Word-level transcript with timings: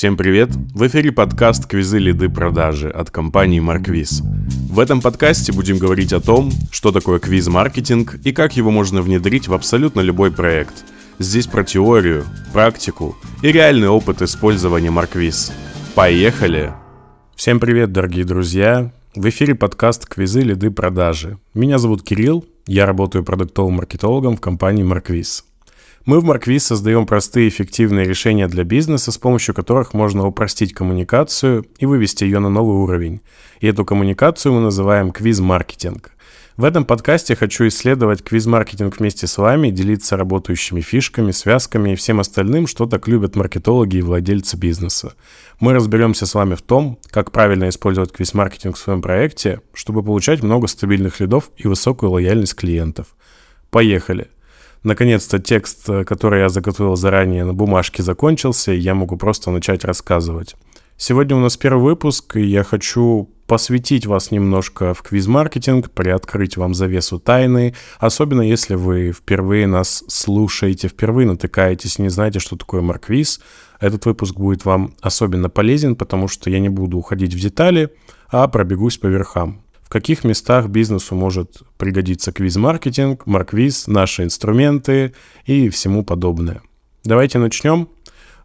Всем 0.00 0.16
привет! 0.16 0.48
В 0.74 0.86
эфире 0.86 1.12
подкаст 1.12 1.66
«Квизы, 1.66 1.98
лиды, 1.98 2.30
продажи» 2.30 2.88
от 2.88 3.10
компании 3.10 3.60
Марквиз. 3.60 4.22
В 4.70 4.80
этом 4.80 5.02
подкасте 5.02 5.52
будем 5.52 5.76
говорить 5.76 6.14
о 6.14 6.22
том, 6.22 6.50
что 6.70 6.90
такое 6.90 7.18
квиз-маркетинг 7.18 8.14
и 8.24 8.32
как 8.32 8.56
его 8.56 8.70
можно 8.70 9.02
внедрить 9.02 9.46
в 9.46 9.52
абсолютно 9.52 10.00
любой 10.00 10.32
проект. 10.32 10.86
Здесь 11.18 11.46
про 11.46 11.64
теорию, 11.64 12.24
практику 12.54 13.14
и 13.42 13.52
реальный 13.52 13.88
опыт 13.88 14.22
использования 14.22 14.90
Марквиз. 14.90 15.52
Поехали! 15.94 16.72
Всем 17.36 17.60
привет, 17.60 17.92
дорогие 17.92 18.24
друзья! 18.24 18.94
В 19.14 19.28
эфире 19.28 19.54
подкаст 19.54 20.06
«Квизы, 20.06 20.40
лиды, 20.40 20.70
продажи». 20.70 21.36
Меня 21.52 21.76
зовут 21.76 22.02
Кирилл, 22.02 22.46
я 22.66 22.86
работаю 22.86 23.22
продуктовым 23.22 23.74
маркетологом 23.74 24.38
в 24.38 24.40
компании 24.40 24.82
Марквиз. 24.82 25.44
Мы 26.06 26.18
в 26.20 26.24
Марквиз 26.24 26.64
создаем 26.64 27.04
простые 27.04 27.50
эффективные 27.50 28.06
решения 28.06 28.48
для 28.48 28.64
бизнеса, 28.64 29.12
с 29.12 29.18
помощью 29.18 29.54
которых 29.54 29.92
можно 29.92 30.26
упростить 30.26 30.72
коммуникацию 30.72 31.66
и 31.78 31.84
вывести 31.84 32.24
ее 32.24 32.38
на 32.38 32.48
новый 32.48 32.76
уровень. 32.76 33.20
И 33.60 33.66
эту 33.66 33.84
коммуникацию 33.84 34.54
мы 34.54 34.60
называем 34.62 35.12
квиз-маркетинг. 35.12 36.12
В 36.56 36.64
этом 36.64 36.86
подкасте 36.86 37.36
хочу 37.36 37.68
исследовать 37.68 38.24
квиз-маркетинг 38.24 38.98
вместе 38.98 39.26
с 39.26 39.36
вами, 39.36 39.68
делиться 39.68 40.16
работающими 40.16 40.80
фишками, 40.80 41.32
связками 41.32 41.92
и 41.92 41.96
всем 41.96 42.18
остальным, 42.18 42.66
что 42.66 42.86
так 42.86 43.06
любят 43.06 43.36
маркетологи 43.36 43.98
и 43.98 44.02
владельцы 44.02 44.56
бизнеса. 44.56 45.12
Мы 45.58 45.74
разберемся 45.74 46.24
с 46.24 46.34
вами 46.34 46.54
в 46.54 46.62
том, 46.62 46.98
как 47.10 47.30
правильно 47.30 47.68
использовать 47.68 48.12
квиз-маркетинг 48.12 48.76
в 48.76 48.80
своем 48.80 49.02
проекте, 49.02 49.60
чтобы 49.74 50.02
получать 50.02 50.42
много 50.42 50.66
стабильных 50.66 51.20
лидов 51.20 51.50
и 51.58 51.68
высокую 51.68 52.12
лояльность 52.12 52.54
клиентов. 52.54 53.08
Поехали! 53.70 54.28
Наконец-то 54.82 55.38
текст, 55.38 55.88
э, 55.90 56.04
который 56.04 56.40
я 56.40 56.48
заготовил 56.48 56.96
заранее 56.96 57.44
на 57.44 57.52
бумажке, 57.52 58.02
закончился, 58.02 58.72
и 58.72 58.78
я 58.78 58.94
могу 58.94 59.16
просто 59.16 59.50
начать 59.50 59.84
рассказывать. 59.84 60.56
Сегодня 60.96 61.36
у 61.36 61.40
нас 61.40 61.56
первый 61.56 61.82
выпуск, 61.82 62.36
и 62.36 62.44
я 62.44 62.62
хочу 62.62 63.30
посвятить 63.46 64.06
вас 64.06 64.30
немножко 64.30 64.94
в 64.94 65.02
квиз-маркетинг, 65.02 65.90
приоткрыть 65.90 66.56
вам 66.56 66.72
завесу 66.72 67.18
тайны, 67.18 67.74
особенно 67.98 68.42
если 68.42 68.74
вы 68.74 69.12
впервые 69.12 69.66
нас 69.66 70.04
слушаете, 70.08 70.88
впервые 70.88 71.26
натыкаетесь 71.26 71.98
и 71.98 72.02
не 72.02 72.10
знаете, 72.10 72.38
что 72.38 72.56
такое 72.56 72.80
марквиз. 72.80 73.40
Этот 73.80 74.06
выпуск 74.06 74.36
будет 74.36 74.64
вам 74.64 74.94
особенно 75.00 75.48
полезен, 75.48 75.96
потому 75.96 76.28
что 76.28 76.48
я 76.48 76.60
не 76.60 76.68
буду 76.68 76.98
уходить 76.98 77.34
в 77.34 77.40
детали, 77.40 77.90
а 78.28 78.46
пробегусь 78.46 78.98
по 78.98 79.08
верхам 79.08 79.62
каких 79.90 80.22
местах 80.24 80.68
бизнесу 80.68 81.14
может 81.16 81.62
пригодиться 81.76 82.32
квиз-маркетинг, 82.32 83.26
марквиз, 83.26 83.88
наши 83.88 84.22
инструменты 84.22 85.14
и 85.44 85.68
всему 85.68 86.04
подобное. 86.04 86.62
Давайте 87.04 87.38
начнем. 87.38 87.88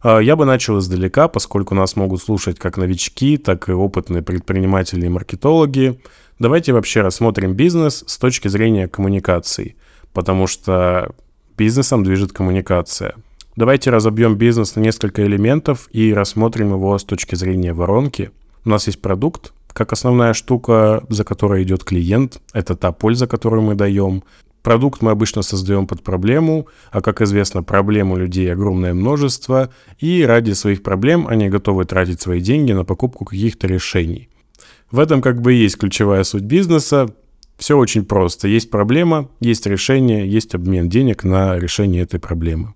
А, 0.01 0.17
я 0.19 0.35
бы 0.35 0.45
начал 0.45 0.79
издалека, 0.79 1.27
поскольку 1.27 1.75
нас 1.75 1.95
могут 1.95 2.21
слушать 2.21 2.57
как 2.57 2.77
новички, 2.77 3.37
так 3.37 3.69
и 3.69 3.73
опытные 3.73 4.23
предприниматели 4.23 5.05
и 5.05 5.09
маркетологи. 5.09 6.01
Давайте 6.39 6.73
вообще 6.73 7.01
рассмотрим 7.01 7.53
бизнес 7.53 8.03
с 8.07 8.17
точки 8.17 8.47
зрения 8.47 8.87
коммуникаций, 8.87 9.75
потому 10.13 10.47
что 10.47 11.13
бизнесом 11.57 12.03
движет 12.03 12.33
коммуникация. 12.33 13.13
Давайте 13.55 13.91
разобьем 13.91 14.35
бизнес 14.35 14.75
на 14.75 14.79
несколько 14.79 15.23
элементов 15.23 15.89
и 15.91 16.11
рассмотрим 16.11 16.71
его 16.71 16.97
с 16.97 17.03
точки 17.03 17.35
зрения 17.35 17.71
воронки. 17.71 18.31
У 18.65 18.69
нас 18.69 18.87
есть 18.87 18.99
продукт, 18.99 19.53
как 19.75 19.91
основная 19.91 20.33
штука, 20.33 21.03
за 21.09 21.25
которой 21.25 21.63
идет 21.63 21.83
клиент. 21.83 22.41
Это 22.53 22.75
та 22.75 22.93
польза, 22.93 23.27
которую 23.27 23.61
мы 23.61 23.75
даем. 23.75 24.23
Продукт 24.63 25.01
мы 25.01 25.11
обычно 25.11 25.41
создаем 25.41 25.85
под 25.85 26.01
проблему, 26.01 26.67
а 26.91 27.01
как 27.01 27.21
известно, 27.21 27.61
проблем 27.61 28.11
у 28.11 28.17
людей 28.17 28.51
огромное 28.51 28.93
множество, 28.93 29.69
и 29.99 30.23
ради 30.23 30.53
своих 30.53 30.81
проблем 30.81 31.27
они 31.27 31.49
готовы 31.49 31.83
тратить 31.83 32.21
свои 32.21 32.39
деньги 32.39 32.71
на 32.71 32.85
покупку 32.85 33.25
каких-то 33.25 33.67
решений. 33.67 34.29
В 34.91 34.99
этом 34.99 35.21
как 35.21 35.41
бы 35.41 35.53
и 35.53 35.57
есть 35.57 35.77
ключевая 35.77 36.23
суть 36.23 36.43
бизнеса. 36.43 37.13
Все 37.57 37.77
очень 37.77 38.05
просто. 38.05 38.47
Есть 38.47 38.71
проблема, 38.71 39.29
есть 39.41 39.65
решение, 39.67 40.25
есть 40.27 40.55
обмен 40.55 40.87
денег 40.87 41.25
на 41.25 41.59
решение 41.59 42.03
этой 42.03 42.19
проблемы. 42.21 42.74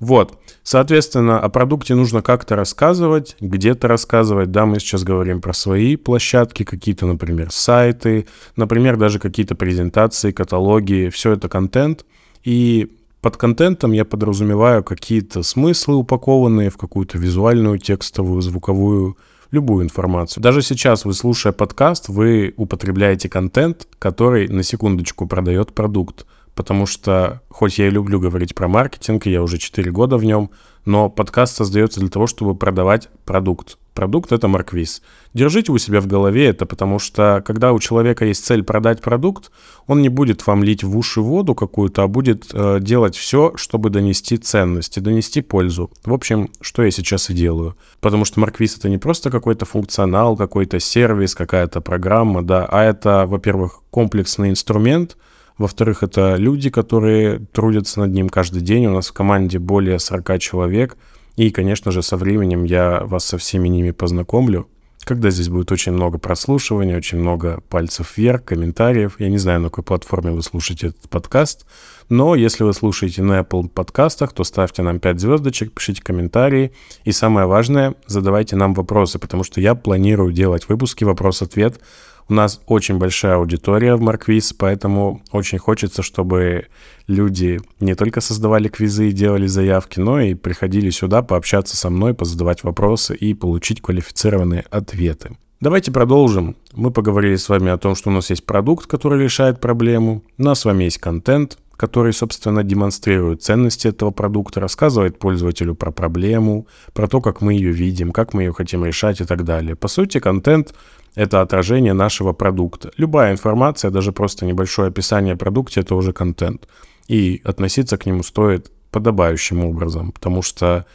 Вот, 0.00 0.38
соответственно, 0.62 1.38
о 1.38 1.50
продукте 1.50 1.94
нужно 1.94 2.22
как-то 2.22 2.56
рассказывать, 2.56 3.36
где-то 3.38 3.86
рассказывать. 3.86 4.50
Да, 4.50 4.64
мы 4.64 4.80
сейчас 4.80 5.04
говорим 5.04 5.42
про 5.42 5.52
свои 5.52 5.96
площадки, 5.96 6.64
какие-то, 6.64 7.06
например, 7.06 7.50
сайты, 7.50 8.26
например, 8.56 8.96
даже 8.96 9.18
какие-то 9.18 9.54
презентации, 9.54 10.32
каталоги. 10.32 11.10
Все 11.12 11.32
это 11.32 11.50
контент. 11.50 12.06
И 12.42 12.96
под 13.20 13.36
контентом 13.36 13.92
я 13.92 14.06
подразумеваю 14.06 14.82
какие-то 14.82 15.42
смыслы, 15.42 15.96
упакованные 15.96 16.70
в 16.70 16.78
какую-то 16.78 17.18
визуальную, 17.18 17.78
текстовую, 17.78 18.40
звуковую, 18.40 19.18
любую 19.50 19.84
информацию. 19.84 20.42
Даже 20.42 20.62
сейчас 20.62 21.04
вы, 21.04 21.12
слушая 21.12 21.52
подкаст, 21.52 22.08
вы 22.08 22.54
употребляете 22.56 23.28
контент, 23.28 23.86
который, 23.98 24.48
на 24.48 24.62
секундочку, 24.62 25.26
продает 25.26 25.74
продукт 25.74 26.24
потому 26.60 26.84
что, 26.84 27.40
хоть 27.48 27.78
я 27.78 27.86
и 27.86 27.90
люблю 27.90 28.20
говорить 28.20 28.54
про 28.54 28.68
маркетинг, 28.68 29.26
и 29.26 29.30
я 29.30 29.42
уже 29.42 29.56
4 29.56 29.90
года 29.90 30.18
в 30.18 30.24
нем, 30.24 30.50
но 30.84 31.08
подкаст 31.08 31.56
создается 31.56 32.00
для 32.00 32.10
того, 32.10 32.26
чтобы 32.26 32.54
продавать 32.54 33.08
продукт. 33.24 33.78
Продукт— 33.94 34.30
это 34.32 34.46
марквиз. 34.46 35.00
Держите 35.32 35.72
у 35.72 35.78
себя 35.78 36.02
в 36.02 36.06
голове 36.06 36.48
это, 36.48 36.66
потому 36.66 36.98
что, 36.98 37.42
когда 37.46 37.72
у 37.72 37.78
человека 37.78 38.26
есть 38.26 38.44
цель 38.44 38.62
продать 38.62 39.00
продукт, 39.00 39.50
он 39.86 40.02
не 40.02 40.10
будет 40.10 40.46
вам 40.46 40.62
лить 40.62 40.84
в 40.84 40.94
уши 40.98 41.22
воду 41.22 41.54
какую-то, 41.54 42.02
а 42.02 42.08
будет 42.08 42.50
э, 42.52 42.76
делать 42.82 43.16
все, 43.16 43.52
чтобы 43.56 43.88
донести 43.88 44.36
ценности, 44.36 45.00
донести 45.00 45.40
пользу. 45.40 45.90
В 46.04 46.12
общем, 46.12 46.50
что 46.60 46.82
я 46.82 46.90
сейчас 46.90 47.30
и 47.30 47.32
делаю. 47.32 47.74
Потому 48.02 48.26
что 48.26 48.38
марквиз— 48.38 48.76
это 48.78 48.90
не 48.90 48.98
просто 48.98 49.30
какой-то 49.30 49.64
функционал, 49.64 50.36
какой-то 50.36 50.78
сервис, 50.78 51.34
какая-то 51.34 51.80
программа, 51.80 52.42
да, 52.42 52.66
а 52.66 52.84
это, 52.84 53.24
во-первых, 53.26 53.80
комплексный 53.90 54.50
инструмент— 54.50 55.16
во-вторых, 55.60 56.02
это 56.02 56.36
люди, 56.36 56.70
которые 56.70 57.38
трудятся 57.52 58.00
над 58.00 58.12
ним 58.12 58.30
каждый 58.30 58.62
день. 58.62 58.86
У 58.86 58.94
нас 58.94 59.08
в 59.08 59.12
команде 59.12 59.58
более 59.58 59.98
40 59.98 60.38
человек. 60.40 60.96
И, 61.36 61.50
конечно 61.50 61.92
же, 61.92 62.02
со 62.02 62.16
временем 62.16 62.64
я 62.64 63.02
вас 63.04 63.26
со 63.26 63.36
всеми 63.36 63.68
ними 63.68 63.90
познакомлю. 63.90 64.68
Когда 65.04 65.28
здесь 65.28 65.50
будет 65.50 65.70
очень 65.70 65.92
много 65.92 66.16
прослушивания, 66.16 66.96
очень 66.96 67.18
много 67.18 67.60
пальцев 67.68 68.16
вверх, 68.16 68.42
комментариев. 68.44 69.16
Я 69.18 69.28
не 69.28 69.36
знаю, 69.36 69.60
на 69.60 69.68
какой 69.68 69.84
платформе 69.84 70.30
вы 70.30 70.42
слушаете 70.42 70.88
этот 70.88 71.10
подкаст. 71.10 71.66
Но 72.08 72.34
если 72.34 72.64
вы 72.64 72.72
слушаете 72.72 73.22
на 73.22 73.40
Apple 73.40 73.68
подкастах, 73.68 74.32
то 74.32 74.44
ставьте 74.44 74.80
нам 74.80 74.98
5 74.98 75.20
звездочек, 75.20 75.74
пишите 75.74 76.02
комментарии. 76.02 76.72
И 77.04 77.12
самое 77.12 77.46
важное, 77.46 77.96
задавайте 78.06 78.56
нам 78.56 78.72
вопросы, 78.72 79.18
потому 79.18 79.44
что 79.44 79.60
я 79.60 79.74
планирую 79.74 80.32
делать 80.32 80.70
выпуски 80.70 81.04
вопрос-ответ 81.04 81.80
у 82.30 82.34
нас 82.34 82.60
очень 82.66 82.98
большая 82.98 83.36
аудитория 83.36 83.96
в 83.96 84.00
Марквиз, 84.00 84.52
поэтому 84.52 85.20
очень 85.32 85.58
хочется, 85.58 86.02
чтобы 86.02 86.68
люди 87.08 87.60
не 87.80 87.94
только 87.94 88.20
создавали 88.20 88.68
квизы 88.68 89.08
и 89.08 89.12
делали 89.12 89.46
заявки, 89.46 89.98
но 89.98 90.20
и 90.20 90.34
приходили 90.34 90.90
сюда 90.90 91.22
пообщаться 91.22 91.76
со 91.76 91.90
мной, 91.90 92.14
позадавать 92.14 92.62
вопросы 92.62 93.14
и 93.16 93.34
получить 93.34 93.82
квалифицированные 93.82 94.64
ответы. 94.70 95.36
Давайте 95.60 95.90
продолжим. 95.92 96.56
Мы 96.72 96.90
поговорили 96.90 97.36
с 97.36 97.48
вами 97.48 97.70
о 97.70 97.76
том, 97.78 97.94
что 97.94 98.08
у 98.08 98.12
нас 98.12 98.30
есть 98.30 98.46
продукт, 98.46 98.86
который 98.86 99.22
решает 99.22 99.60
проблему. 99.60 100.22
У 100.38 100.42
нас 100.42 100.60
с 100.60 100.64
вами 100.64 100.84
есть 100.84 100.98
контент, 100.98 101.58
который, 101.76 102.12
собственно, 102.12 102.62
демонстрирует 102.62 103.42
ценности 103.42 103.88
этого 103.88 104.10
продукта, 104.10 104.60
рассказывает 104.60 105.18
пользователю 105.18 105.74
про 105.74 105.90
проблему, 105.90 106.66
про 106.92 107.08
то, 107.08 107.20
как 107.20 107.40
мы 107.40 107.54
ее 107.54 107.72
видим, 107.72 108.12
как 108.12 108.34
мы 108.34 108.42
ее 108.42 108.52
хотим 108.52 108.84
решать 108.84 109.20
и 109.20 109.24
так 109.24 109.44
далее. 109.44 109.76
По 109.76 109.88
сути, 109.88 110.20
контент 110.20 110.74
это 111.14 111.40
отражение 111.40 111.92
нашего 111.92 112.32
продукта. 112.32 112.92
Любая 112.96 113.32
информация, 113.32 113.90
даже 113.90 114.12
просто 114.12 114.46
небольшое 114.46 114.88
описание 114.88 115.36
продукта, 115.36 115.80
это 115.80 115.94
уже 115.94 116.12
контент. 116.12 116.68
И 117.08 117.40
относиться 117.44 117.96
к 117.98 118.06
нему 118.06 118.22
стоит 118.22 118.70
подобающим 118.90 119.64
образом, 119.64 120.12
потому 120.12 120.42
что 120.42 120.86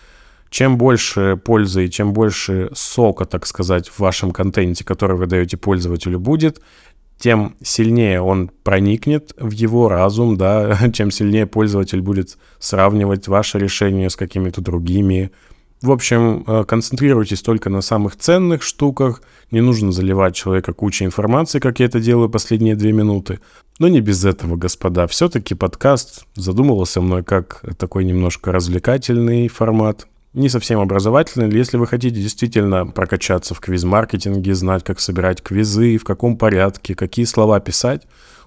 чем 0.49 0.77
больше 0.77 1.37
пользы 1.43 1.85
и 1.85 1.91
чем 1.91 2.13
больше 2.13 2.69
сока, 2.73 3.25
так 3.25 3.45
сказать, 3.45 3.89
в 3.89 3.99
вашем 3.99 4.31
контенте, 4.31 4.85
который 4.85 5.17
вы 5.17 5.27
даете 5.27 5.57
пользователю 5.57 6.19
будет, 6.19 6.61
тем 7.17 7.55
сильнее 7.61 8.21
он 8.21 8.49
проникнет 8.63 9.33
в 9.37 9.51
его 9.51 9.89
разум, 9.89 10.37
да, 10.37 10.77
чем 10.93 11.11
сильнее 11.11 11.45
пользователь 11.45 12.01
будет 12.01 12.37
сравнивать 12.59 13.27
ваше 13.27 13.59
решение 13.59 14.09
с 14.09 14.15
какими-то 14.15 14.61
другими, 14.61 15.31
в 15.85 15.91
общем, 15.91 16.43
э, 16.45 16.65
концентрируйтесь 16.65 17.41
только 17.41 17.69
на 17.69 17.81
самых 17.81 18.15
ценных 18.17 18.63
штуках. 18.63 19.21
Не 19.51 19.61
нужно 19.61 19.91
заливать 19.91 20.35
человека 20.35 20.73
кучей 20.73 21.05
информации, 21.05 21.59
как 21.59 21.79
я 21.79 21.85
это 21.85 21.99
делаю 21.99 22.29
последние 22.29 22.75
две 22.75 22.91
минуты. 22.91 23.39
Но 23.79 23.87
не 23.87 24.01
без 24.01 24.25
этого, 24.25 24.55
господа. 24.55 25.07
Все-таки 25.07 25.53
подкаст 25.55 26.25
задумывался 26.35 27.01
мной 27.01 27.23
как 27.23 27.61
такой 27.77 28.03
немножко 28.03 28.51
развлекательный 28.51 29.47
формат. 29.47 30.07
Не 30.33 30.49
совсем 30.49 30.79
образовательный. 30.81 31.49
Если 31.55 31.77
вы 31.77 31.87
хотите 31.87 32.19
действительно 32.19 32.85
прокачаться 32.85 33.53
в 33.53 33.61
квиз-маркетинге, 33.61 34.53
знать, 34.53 34.83
как 34.83 34.99
собирать 34.99 35.41
квизы, 35.41 35.97
в 35.97 36.03
каком 36.03 36.37
порядке, 36.37 36.95
какие 36.95 37.25
слова 37.25 37.59
писать, 37.59 38.01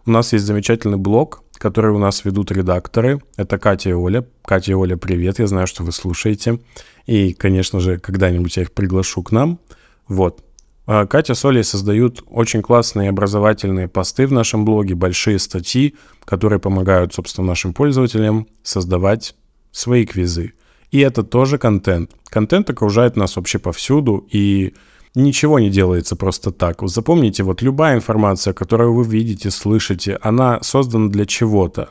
У 0.06 0.10
нас 0.10 0.32
есть 0.32 0.44
замечательный 0.44 0.96
блог, 0.96 1.42
который 1.58 1.92
у 1.92 1.98
нас 1.98 2.24
ведут 2.24 2.50
редакторы. 2.50 3.20
Это 3.36 3.58
Катя 3.58 3.90
и 3.90 3.92
Оля. 3.92 4.26
Катя 4.44 4.72
и 4.72 4.74
Оля, 4.74 4.96
привет, 4.96 5.38
я 5.38 5.46
знаю, 5.46 5.66
что 5.66 5.82
вы 5.82 5.92
слушаете. 5.92 6.60
И, 7.06 7.32
конечно 7.34 7.80
же, 7.80 7.98
когда-нибудь 7.98 8.56
я 8.56 8.62
их 8.62 8.72
приглашу 8.72 9.22
к 9.22 9.32
нам. 9.32 9.58
Вот. 10.06 10.42
А 10.86 11.06
Катя 11.06 11.34
с 11.34 11.44
Олей 11.44 11.64
создают 11.64 12.22
очень 12.28 12.62
классные 12.62 13.10
образовательные 13.10 13.88
посты 13.88 14.26
в 14.26 14.32
нашем 14.32 14.64
блоге, 14.64 14.94
большие 14.94 15.38
статьи, 15.38 15.96
которые 16.24 16.60
помогают, 16.60 17.12
собственно, 17.12 17.46
нашим 17.48 17.74
пользователям 17.74 18.46
создавать 18.62 19.34
свои 19.70 20.06
квизы. 20.06 20.54
И 20.90 21.00
это 21.00 21.22
тоже 21.22 21.58
контент. 21.58 22.12
Контент 22.30 22.70
окружает 22.70 23.16
нас 23.16 23.36
вообще 23.36 23.58
повсюду, 23.58 24.26
и 24.30 24.74
ничего 25.14 25.58
не 25.58 25.70
делается 25.70 26.16
просто 26.16 26.50
так. 26.50 26.82
Запомните, 26.88 27.42
вот 27.42 27.62
любая 27.62 27.96
информация, 27.96 28.52
которую 28.52 28.94
вы 28.94 29.04
видите, 29.04 29.50
слышите, 29.50 30.18
она 30.22 30.60
создана 30.62 31.08
для 31.08 31.26
чего-то. 31.26 31.90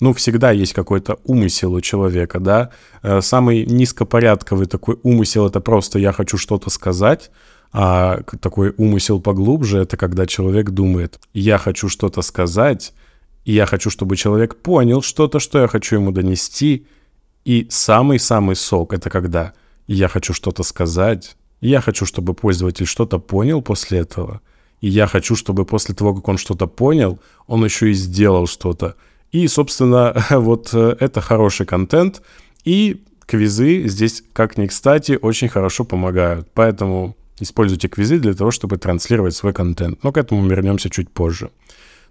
Ну, 0.00 0.12
всегда 0.12 0.50
есть 0.50 0.74
какой-то 0.74 1.18
умысел 1.24 1.74
у 1.74 1.80
человека, 1.80 2.38
да. 2.38 2.70
Э, 3.02 3.20
самый 3.22 3.64
низкопорядковый 3.64 4.66
такой 4.66 4.98
умысел— 5.02 5.46
это 5.48 5.60
просто 5.60 5.98
«я 5.98 6.12
хочу 6.12 6.36
что-то 6.36 6.70
сказать», 6.70 7.30
а 7.72 8.22
такой 8.40 8.74
умысел 8.76 9.20
поглубже— 9.20 9.78
это 9.80 9.96
когда 9.96 10.26
человек 10.26 10.70
думает 10.70 11.18
«я 11.32 11.58
хочу 11.58 11.88
что-то 11.88 12.22
сказать», 12.22 12.92
и 13.46 13.52
я 13.52 13.64
хочу, 13.64 13.90
чтобы 13.90 14.16
человек 14.16 14.56
понял 14.56 15.02
что-то, 15.02 15.38
что 15.38 15.60
я 15.60 15.68
хочу 15.68 15.96
ему 15.96 16.10
донести. 16.10 16.86
И 17.44 17.68
самый-самый 17.70 18.56
сок— 18.56 18.92
это 18.94 19.08
когда 19.08 19.52
я 19.86 20.08
хочу 20.08 20.34
что-то 20.34 20.64
сказать, 20.64 21.36
я 21.60 21.80
хочу, 21.80 22.06
чтобы 22.06 22.34
пользователь 22.34 22.86
что-то 22.86 23.18
понял 23.18 23.62
после 23.62 24.00
этого. 24.00 24.40
И 24.80 24.88
я 24.88 25.06
хочу, 25.06 25.36
чтобы 25.36 25.64
после 25.64 25.94
того, 25.94 26.14
как 26.14 26.28
он 26.28 26.38
что-то 26.38 26.66
понял, 26.66 27.18
он 27.46 27.64
еще 27.64 27.90
и 27.90 27.94
сделал 27.94 28.46
что-то. 28.46 28.94
И, 29.32 29.48
собственно, 29.48 30.14
вот 30.30 30.70
э, 30.74 30.96
это 31.00 31.20
хороший 31.20 31.66
контент. 31.66 32.22
И 32.64 33.02
квизы 33.26 33.88
здесь, 33.88 34.22
как 34.32 34.58
ни 34.58 34.66
кстати, 34.66 35.18
очень 35.20 35.48
хорошо 35.48 35.84
помогают. 35.84 36.48
Поэтому 36.54 37.16
используйте 37.40 37.88
квизы 37.88 38.18
для 38.18 38.34
того, 38.34 38.50
чтобы 38.50 38.76
транслировать 38.76 39.34
свой 39.34 39.52
контент. 39.52 40.02
Но 40.04 40.12
к 40.12 40.18
этому 40.18 40.46
вернемся 40.46 40.90
чуть 40.90 41.10
позже. 41.10 41.50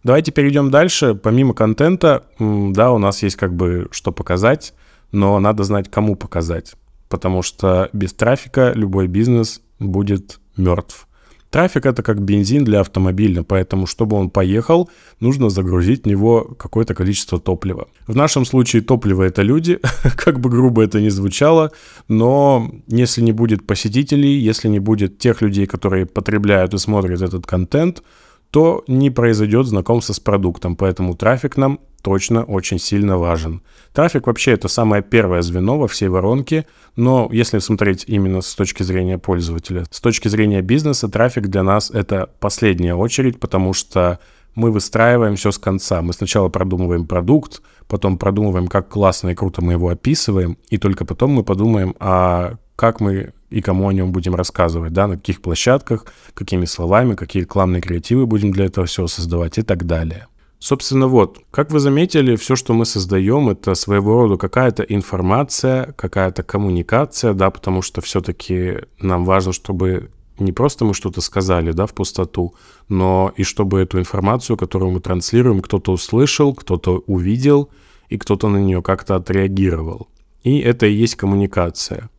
Давайте 0.04 0.32
перейдем 0.32 0.72
дальше. 0.72 1.16
Помимо 1.16 1.54
контента, 1.54 2.26
да, 2.40 2.92
у 2.92 2.98
нас 2.98 3.24
есть 3.24 3.36
как 3.36 3.56
бы 3.56 3.88
что 3.92 4.12
показать, 4.12 4.74
но 5.12 5.40
надо 5.40 5.64
знать, 5.64 5.90
кому 5.90 6.16
показать 6.16 6.76
потому 7.10 7.42
что 7.42 7.90
без 7.94 8.14
трафика 8.14 8.72
любой 8.76 9.08
бизнес 9.08 9.62
будет 9.80 10.40
мертв. 10.58 11.08
Трафик 11.56 11.86
это 11.86 12.04
как 12.04 12.22
бензин 12.22 12.66
для 12.66 12.82
автомобиля, 12.82 13.42
поэтому, 13.42 13.88
чтобы 13.88 14.18
он 14.18 14.30
поехал, 14.30 14.90
нужно 15.22 15.50
загрузить 15.50 16.04
в 16.04 16.06
него 16.06 16.42
какое-то 16.60 16.94
количество 16.94 17.40
топлива. 17.40 17.88
В 18.08 18.16
нашем 18.16 18.44
случае 18.44 18.82
топливо 18.82 19.24
это 19.24 19.42
люди, 19.42 19.80
как 20.18 20.42
бы 20.42 20.50
грубо 20.50 20.84
это 20.84 21.00
ни 21.00 21.08
звучало, 21.08 21.72
но 22.10 22.70
если 22.88 23.22
не 23.22 23.32
будет 23.32 23.66
посетителей, 23.66 24.38
если 24.38 24.68
не 24.68 24.80
будет 24.80 25.18
тех 25.18 25.42
людей, 25.42 25.66
которые 25.66 26.06
потребляют 26.06 26.74
и 26.74 26.78
смотрят 26.78 27.22
этот 27.22 27.46
контент, 27.46 28.04
то 28.52 28.84
не 28.88 29.10
произойдет 29.10 29.66
знакомство 29.66 30.12
с 30.12 30.20
продуктом, 30.20 30.76
поэтому 30.76 31.16
трафик 31.16 31.56
нам 31.56 31.80
точно 32.06 32.44
очень 32.44 32.78
сильно 32.78 33.18
важен. 33.18 33.64
Трафик 33.92 34.28
вообще 34.28 34.52
это 34.52 34.68
самое 34.68 35.02
первое 35.02 35.42
звено 35.42 35.80
во 35.80 35.88
всей 35.88 36.08
воронке, 36.08 36.68
но 36.96 37.28
если 37.32 37.58
смотреть 37.58 38.06
именно 38.06 38.42
с 38.42 38.54
точки 38.54 38.84
зрения 38.84 39.18
пользователя, 39.18 39.86
с 39.90 40.00
точки 40.00 40.28
зрения 40.28 40.62
бизнеса, 40.62 41.10
трафик 41.10 41.48
для 41.48 41.64
нас 41.64 41.90
это 41.90 42.30
последняя 42.40 42.94
очередь, 42.94 43.40
потому 43.40 43.74
что 43.74 44.20
мы 44.54 44.72
выстраиваем 44.72 45.36
все 45.36 45.50
с 45.50 45.58
конца. 45.58 46.04
Мы 46.04 46.14
сначала 46.14 46.48
продумываем 46.48 47.08
продукт, 47.08 47.64
потом 47.88 48.20
продумываем, 48.20 48.68
как 48.68 48.88
классно 48.88 49.30
и 49.30 49.36
круто 49.36 49.64
мы 49.64 49.74
его 49.74 49.90
описываем, 49.90 50.60
и 50.70 50.78
только 50.78 51.06
потом 51.06 51.32
мы 51.32 51.44
подумаем, 51.44 51.96
а 52.00 52.58
как 52.76 53.00
мы 53.00 53.34
и 53.50 53.62
кому 53.62 53.88
о 53.88 53.94
нем 53.94 54.12
будем 54.12 54.36
рассказывать, 54.36 54.94
да, 54.94 55.08
на 55.08 55.16
каких 55.16 55.42
площадках, 55.42 56.06
какими 56.36 56.66
словами, 56.66 57.16
какие 57.16 57.42
рекламные 57.42 57.82
креативы 57.82 58.28
будем 58.28 58.52
для 58.52 58.66
этого 58.66 58.86
всего 58.86 59.08
создавать 59.08 59.58
и 59.58 59.64
так 59.64 59.88
далее. 59.88 60.28
Собственно, 60.66 61.08
вот, 61.08 61.42
как 61.52 61.70
вы 61.70 61.80
заметили, 61.80 62.36
все, 62.36 62.56
что 62.56 62.74
мы 62.74 62.86
создаем, 62.86 63.50
это 63.50 63.76
своего 63.76 64.24
рода 64.24 64.38
какая-то 64.38 64.82
информация, 64.82 65.92
какая-то 65.92 66.42
коммуникация, 66.42 67.36
да, 67.36 67.52
потому 67.52 67.84
что 67.84 68.02
все-таки 68.02 68.80
нам 69.00 69.26
важно, 69.26 69.54
чтобы 69.54 70.10
не 70.40 70.52
просто 70.52 70.84
мы 70.84 70.96
что-то 70.96 71.22
сказали, 71.22 71.72
да, 71.72 71.86
в 71.86 71.94
пустоту, 71.94 72.56
но 72.90 73.32
и 73.38 73.44
чтобы 73.44 73.80
эту 73.80 74.00
информацию, 74.00 74.58
которую 74.58 74.90
мы 74.90 75.02
транслируем, 75.02 75.62
кто-то 75.62 75.92
услышал, 75.92 76.56
кто-то 76.56 77.04
увидел, 77.06 77.70
и 78.10 78.18
кто-то 78.18 78.50
на 78.50 78.58
нее 78.58 78.82
как-то 78.82 79.18
отреагировал. 79.18 80.08
И 80.42 80.58
это 80.58 80.88
и 80.88 80.94
есть 80.94 81.16
коммуникация. 81.16 82.10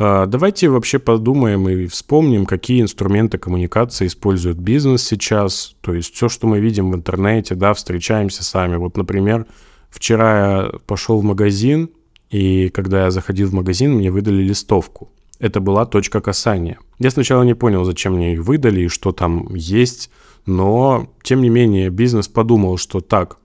А, 0.00 0.26
давайте 0.26 0.68
вообще 0.68 1.00
подумаем 1.00 1.68
и 1.68 1.86
вспомним, 1.86 2.46
какие 2.46 2.82
инструменты 2.82 3.36
коммуникации 3.36 4.06
использует 4.06 4.56
бизнес 4.56 5.02
сейчас. 5.02 5.74
То 5.80 5.92
есть 5.92 6.14
все, 6.14 6.28
что 6.28 6.46
мы 6.46 6.60
видим 6.60 6.92
в 6.92 6.94
интернете, 6.94 7.56
да, 7.56 7.74
встречаемся 7.74 8.44
сами. 8.44 8.76
Вот, 8.76 8.96
например, 8.96 9.46
вчера 9.90 10.38
я 10.38 10.70
пошел 10.86 11.18
в 11.20 11.24
магазин, 11.24 11.90
и 12.30 12.68
когда 12.68 13.04
я 13.04 13.10
заходил 13.10 13.48
в 13.48 13.54
магазин, 13.54 13.94
мне 13.94 14.12
выдали 14.12 14.40
листовку. 14.42 15.10
Это 15.40 15.60
была 15.60 15.84
точка 15.84 16.20
касания. 16.20 16.78
Я 17.00 17.10
сначала 17.10 17.42
не 17.42 17.54
понял, 17.54 17.84
зачем 17.84 18.14
мне 18.14 18.34
их 18.34 18.44
выдали 18.44 18.82
и 18.82 18.88
что 18.88 19.10
там 19.10 19.52
есть, 19.54 20.10
но, 20.46 21.10
тем 21.22 21.42
не 21.42 21.48
менее, 21.48 21.90
бизнес 21.90 22.28
подумал, 22.28 22.76
что 22.76 23.00
так, 23.00 23.38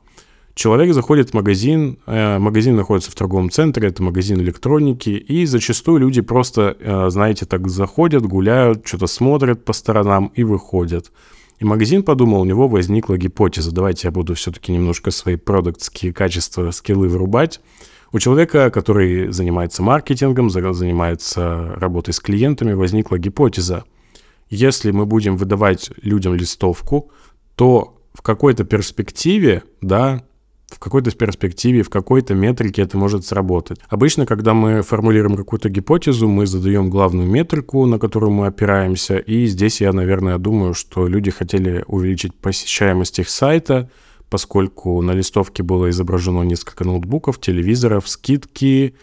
Человек 0.55 0.93
заходит 0.93 1.31
в 1.31 1.33
магазин, 1.33 1.97
э, 2.05 2.37
магазин 2.37 2.75
находится 2.75 3.09
в 3.09 3.15
торговом 3.15 3.49
центре, 3.49 3.87
это 3.87 4.03
магазин 4.03 4.39
электроники, 4.39 5.09
и 5.09 5.45
зачастую 5.47 5.99
люди 5.99 6.21
просто, 6.21 6.77
э, 6.79 7.09
знаете, 7.09 7.45
так 7.45 7.67
заходят, 7.67 8.23
гуляют, 8.23 8.85
что-то 8.85 9.07
смотрят 9.07 9.65
по 9.65 9.73
сторонам 9.73 10.31
и 10.35 10.43
выходят. 10.43 11.11
И 11.59 11.65
магазин 11.65 12.03
подумал, 12.03 12.41
у 12.41 12.45
него 12.45 12.67
возникла 12.67 13.17
гипотеза, 13.17 13.73
давайте 13.73 14.07
я 14.07 14.11
буду 14.11 14.35
все-таки 14.35 14.71
немножко 14.71 15.09
свои 15.09 15.37
продуктские 15.37 16.13
качества, 16.13 16.69
скиллы 16.69 17.07
вырубать. 17.07 17.59
У 18.11 18.19
человека, 18.19 18.69
который 18.69 19.31
занимается 19.31 19.81
маркетингом, 19.81 20.51
занимается 20.51 21.73
работой 21.77 22.13
с 22.13 22.19
клиентами, 22.19 22.73
возникла 22.73 23.17
гипотеза. 23.17 23.85
Если 24.51 24.91
мы 24.91 25.07
будем 25.07 25.35
выдавать 25.35 25.89
людям 26.03 26.35
листовку, 26.35 27.09
то 27.55 27.99
в 28.13 28.21
какой-то 28.21 28.65
перспективе, 28.65 29.63
да, 29.81 30.23
в 30.73 30.79
какой-то 30.79 31.11
перспективе, 31.11 31.83
в 31.83 31.89
какой-то 31.89 32.33
метрике 32.33 32.81
это 32.81 32.97
может 32.97 33.25
сработать. 33.25 33.79
Обычно, 33.89 34.25
когда 34.25 34.53
мы 34.53 34.81
формулируем 34.81 35.37
какую-то 35.37 35.69
гипотезу, 35.69 36.27
мы 36.27 36.45
задаем 36.45 36.89
главную 36.89 37.27
метрику, 37.27 37.85
на 37.85 37.99
которую 37.99 38.31
мы 38.31 38.47
опираемся, 38.47 39.17
и 39.17 39.45
здесь 39.45 39.81
я, 39.81 39.93
наверное, 39.93 40.37
думаю, 40.37 40.73
что 40.73 41.07
люди 41.07 41.31
хотели 41.31 41.83
увеличить 41.87 42.33
посещаемость 42.35 43.19
их 43.19 43.29
сайта, 43.29 43.89
поскольку 44.29 45.01
на 45.01 45.11
листовке 45.11 45.61
было 45.63 45.89
изображено 45.89 46.41
несколько 46.41 46.83
ноутбуков, 46.83 47.39
телевизоров, 47.39 48.09
скидки, 48.09 48.95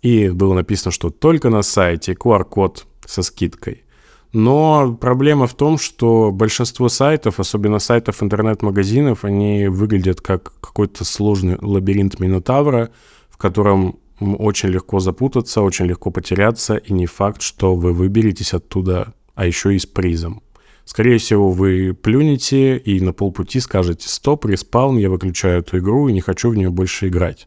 и 0.00 0.28
было 0.30 0.54
написано, 0.54 0.92
что 0.92 1.10
только 1.10 1.50
на 1.50 1.62
сайте 1.62 2.12
QR-код 2.12 2.86
со 3.04 3.22
скидкой. 3.22 3.84
Но 4.32 4.96
проблема 5.00 5.46
в 5.46 5.54
том, 5.54 5.78
что 5.78 6.30
большинство 6.30 6.88
сайтов, 6.88 7.40
особенно 7.40 7.78
сайтов 7.78 8.22
интернет-магазинов, 8.22 9.24
они 9.24 9.68
выглядят 9.68 10.20
как 10.20 10.52
какой-то 10.60 11.04
сложный 11.04 11.56
лабиринт 11.60 12.20
Минотавра, 12.20 12.90
в 13.30 13.38
котором 13.38 13.98
очень 14.20 14.68
легко 14.68 15.00
запутаться, 15.00 15.62
очень 15.62 15.86
легко 15.86 16.10
потеряться, 16.10 16.76
и 16.76 16.92
не 16.92 17.06
факт, 17.06 17.40
что 17.40 17.74
вы 17.74 17.92
выберетесь 17.92 18.52
оттуда, 18.52 19.14
а 19.34 19.46
еще 19.46 19.74
и 19.74 19.78
с 19.78 19.86
призом. 19.86 20.42
Скорее 20.84 21.18
всего, 21.18 21.50
вы 21.50 21.94
плюнете 21.94 22.78
и 22.78 23.00
на 23.00 23.12
полпути 23.12 23.60
скажете 23.60 24.08
«Стоп, 24.08 24.46
respawn, 24.46 24.96
я 24.96 25.10
выключаю 25.10 25.60
эту 25.60 25.78
игру 25.78 26.08
и 26.08 26.12
не 26.12 26.20
хочу 26.20 26.50
в 26.50 26.56
нее 26.56 26.70
больше 26.70 27.08
играть». 27.08 27.46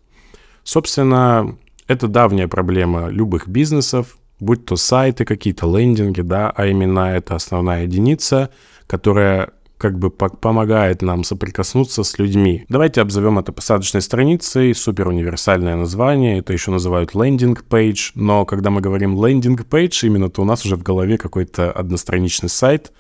Собственно, 0.64 1.58
это 1.88 2.08
давняя 2.08 2.48
проблема 2.48 3.08
любых 3.10 3.48
бизнесов, 3.48 4.18
будь 4.42 4.66
то 4.66 4.76
сайты 4.76 5.24
какие-то, 5.24 5.68
лендинги, 5.68 6.22
да, 6.22 6.52
а 6.54 6.66
именно 6.66 7.16
это 7.16 7.36
основная 7.36 7.84
единица, 7.84 8.50
которая 8.88 9.52
как 9.78 9.98
бы 9.98 10.12
помогает 10.12 11.02
нам 11.02 11.24
соприкоснуться 11.24 12.04
с 12.04 12.20
людьми. 12.20 12.66
Давайте 12.70 13.02
обзовем 13.02 13.40
это 13.40 13.52
посадочной 13.52 14.02
страницей, 14.02 14.76
супер 14.76 15.08
универсальное 15.08 15.76
название, 15.76 16.40
это 16.40 16.54
еще 16.54 16.70
называют 16.70 17.16
landing 17.16 17.64
page, 17.64 18.12
но 18.14 18.46
когда 18.46 18.70
мы 18.70 18.82
говорим 18.82 19.24
landing 19.26 19.66
page, 19.66 20.06
именно 20.06 20.30
то 20.30 20.42
у 20.42 20.46
нас 20.46 20.66
уже 20.66 20.76
в 20.76 20.84
голове 20.84 21.18
какой-то 21.18 21.72
одностраничный 21.72 22.50
сайт, 22.50 22.92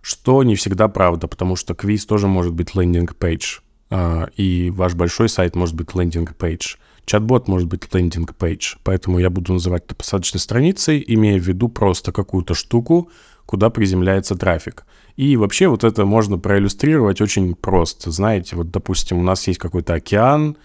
что 0.00 0.42
не 0.42 0.56
всегда 0.56 0.88
правда, 0.88 1.26
потому 1.26 1.56
что 1.56 1.74
квиз 1.74 2.06
тоже 2.06 2.28
может 2.28 2.54
быть 2.54 2.74
landing 2.74 3.14
page, 3.16 3.58
а, 3.90 4.28
и 4.36 4.70
ваш 4.70 4.94
большой 4.94 5.28
сайт 5.28 5.54
может 5.54 5.74
быть 5.74 5.94
landing 5.94 6.34
page. 6.34 6.76
Чат-бот 7.04 7.48
может 7.48 7.68
быть 7.68 7.82
landing 7.92 8.41
page, 8.41 8.76
поэтому 8.84 9.18
я 9.18 9.28
буду 9.28 9.54
называть 9.54 9.84
это 9.86 9.94
посадочной 9.94 10.40
страницей, 10.40 11.02
имея 11.06 11.38
в 11.38 11.42
виду 11.42 11.68
просто 11.68 12.12
какую-то 12.12 12.54
штуку, 12.54 13.10
куда 13.44 13.70
приземляется 13.70 14.36
трафик. 14.36 14.84
И 15.16 15.36
вообще 15.36 15.68
вот 15.68 15.84
это 15.84 16.04
можно 16.04 16.38
проиллюстрировать 16.38 17.20
очень 17.20 17.54
просто. 17.54 18.10
Знаете, 18.10 18.56
вот, 18.56 18.70
допустим, 18.70 19.18
у 19.18 19.22
нас 19.22 19.46
есть 19.46 19.58
какой-то 19.58 19.94
океан, 19.94 20.56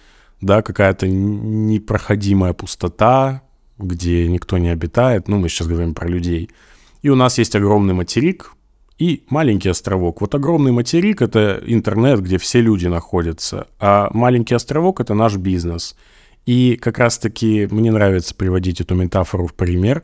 да, 0.41 0.61
какая-то 0.61 1.07
непроходимая 1.07 2.53
пустота, 2.53 3.41
где 3.77 4.27
никто 4.27 4.57
не 4.57 4.69
обитает, 4.69 5.27
ну, 5.27 5.37
мы 5.37 5.49
сейчас 5.49 5.67
говорим 5.67 5.93
про 5.93 6.07
людей. 6.07 6.49
И 7.01 7.09
у 7.09 7.15
нас 7.15 7.37
есть 7.37 7.55
огромный 7.55 7.93
материк 7.93 8.53
и 8.97 9.23
маленький 9.29 9.69
островок. 9.69 10.21
Вот 10.21 10.33
огромный 10.33 10.71
материк— 10.71 11.21
это 11.23 11.61
интернет, 11.65 12.21
где 12.21 12.37
все 12.37 12.61
люди 12.61 12.87
находятся, 12.87 13.67
а 13.79 14.09
маленький 14.13 14.55
островок— 14.55 14.99
это 15.01 15.13
наш 15.13 15.35
бизнес. 15.35 15.95
И 16.47 16.77
как 16.77 16.97
раз-таки 16.97 17.67
мне 17.69 17.91
нравится 17.91 18.33
приводить 18.33 18.79
эту 18.79 18.95
метафору 18.95 19.47
в 19.47 19.53
пример, 19.53 20.03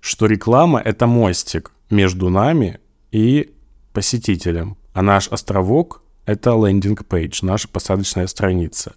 что 0.00 0.24
реклама— 0.24 0.80
это 0.84 1.06
мостик 1.06 1.70
между 1.90 2.30
нами 2.30 2.80
и 3.10 3.52
посетителем, 3.92 4.78
а 4.94 5.02
наш 5.02 5.28
островок— 5.28 6.02
это 6.24 6.52
лендинг-пейдж, 6.52 7.40
наша 7.44 7.68
посадочная 7.68 8.26
страница. 8.26 8.94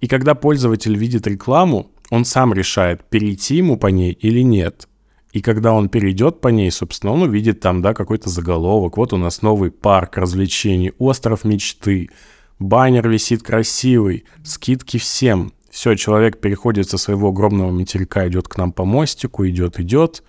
И 0.00 0.08
когда 0.08 0.34
пользователь 0.34 0.96
видит 0.96 1.26
рекламу, 1.26 1.90
он 2.08 2.24
сам 2.24 2.54
решает, 2.54 3.04
перейти 3.04 3.56
ему 3.56 3.76
по 3.76 3.88
ней 3.88 4.12
или 4.12 4.40
нет. 4.40 4.88
И 5.32 5.42
когда 5.42 5.74
он 5.74 5.90
перейдет 5.90 6.40
по 6.40 6.48
ней, 6.48 6.70
собственно, 6.70 7.12
он 7.12 7.22
увидит 7.22 7.60
там, 7.60 7.82
да, 7.82 7.92
какой-то 7.92 8.30
заголовок. 8.30 8.96
Вот 8.96 9.12
у 9.12 9.18
нас 9.18 9.42
новый 9.42 9.70
парк 9.70 10.16
развлечений, 10.16 10.92
остров 10.98 11.44
мечты, 11.44 12.08
баннер 12.58 13.06
висит 13.06 13.42
красивый, 13.42 14.24
скидки 14.44 14.96
всем. 14.96 15.52
Все, 15.72 15.96
человек 15.96 16.38
переходит 16.38 16.90
со 16.90 16.98
своего 16.98 17.28
огромного 17.28 17.70
материка, 17.70 18.28
идет 18.28 18.46
к 18.46 18.58
нам 18.58 18.72
по 18.72 18.84
мостику, 18.84 19.48
идет, 19.48 19.80
идет, 19.80 20.22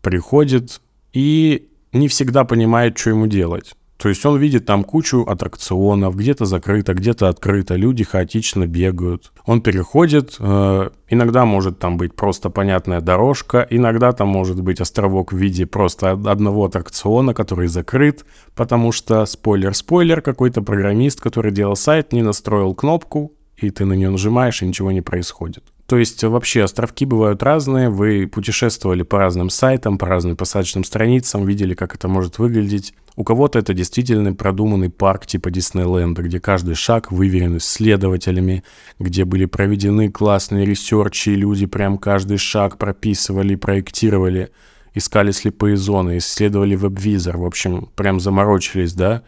приходит 0.00 0.80
и 1.12 1.68
не 1.92 2.06
всегда 2.06 2.44
понимает, 2.44 2.96
что 2.96 3.10
ему 3.10 3.26
делать. 3.26 3.74
То 3.96 4.08
есть 4.08 4.24
он 4.24 4.38
видит 4.38 4.66
там 4.66 4.84
кучу 4.84 5.24
аттракционов, 5.24 6.14
где-то 6.14 6.44
закрыто, 6.44 6.94
где-то 6.94 7.28
открыто, 7.28 7.74
люди 7.74 8.04
хаотично 8.04 8.68
бегают. 8.68 9.32
Он 9.44 9.60
переходит, 9.60 10.36
э, 10.38 10.90
иногда 11.08 11.44
может 11.44 11.80
там 11.80 11.96
быть 11.96 12.14
просто 12.14 12.48
понятная 12.48 13.00
дорожка, 13.00 13.66
иногда 13.70 14.12
там 14.12 14.28
может 14.28 14.62
быть 14.62 14.80
островок 14.80 15.32
в 15.32 15.36
виде 15.36 15.66
просто 15.66 16.12
одного 16.12 16.66
аттракциона, 16.66 17.34
который 17.34 17.66
закрыт, 17.66 18.24
потому 18.54 18.92
что, 18.92 19.26
спойлер-спойлер, 19.26 20.22
какой-то 20.22 20.62
программист, 20.62 21.20
который 21.20 21.50
делал 21.50 21.74
сайт, 21.74 22.12
не 22.12 22.22
настроил 22.22 22.72
кнопку, 22.74 23.32
и 23.62 23.70
ты 23.70 23.84
на 23.84 23.94
нее 23.94 24.10
нажимаешь, 24.10 24.62
и 24.62 24.66
ничего 24.66 24.90
не 24.92 25.00
происходит. 25.00 25.64
То 25.90 25.98
есть 25.98 26.22
вообще 26.22 26.62
островки 26.62 27.04
бывают 27.04 27.42
разные, 27.42 27.90
вы 27.90 28.28
путешествовали 28.28 29.02
по 29.02 29.18
разным 29.18 29.50
сайтам, 29.50 29.98
по 29.98 30.06
разным 30.06 30.36
посадочным 30.36 30.84
страницам, 30.84 31.44
видели, 31.44 31.74
как 31.74 31.96
это 31.96 32.06
может 32.06 32.38
выглядеть. 32.38 32.94
У 33.16 33.24
кого-то 33.24 33.58
это 33.58 33.74
действительно 33.74 34.32
продуманный 34.32 34.88
парк 34.88 35.26
типа 35.26 35.50
Диснейленда, 35.50 36.22
где 36.22 36.38
каждый 36.38 36.76
шаг 36.76 37.10
выверен 37.10 37.56
исследователями, 37.56 38.62
где 39.00 39.24
были 39.24 39.46
проведены 39.46 40.12
классные 40.12 40.64
ресерчи, 40.64 41.30
люди 41.30 41.66
прям 41.66 41.98
каждый 41.98 42.38
шаг 42.38 42.78
прописывали, 42.78 43.56
проектировали, 43.56 44.52
искали 44.94 45.32
слепые 45.32 45.76
зоны, 45.76 46.18
исследовали 46.18 46.76
веб-визор, 46.76 47.36
в 47.36 47.44
общем, 47.44 47.88
прям 47.96 48.20
заморочились, 48.20 48.94
да, 48.94 49.22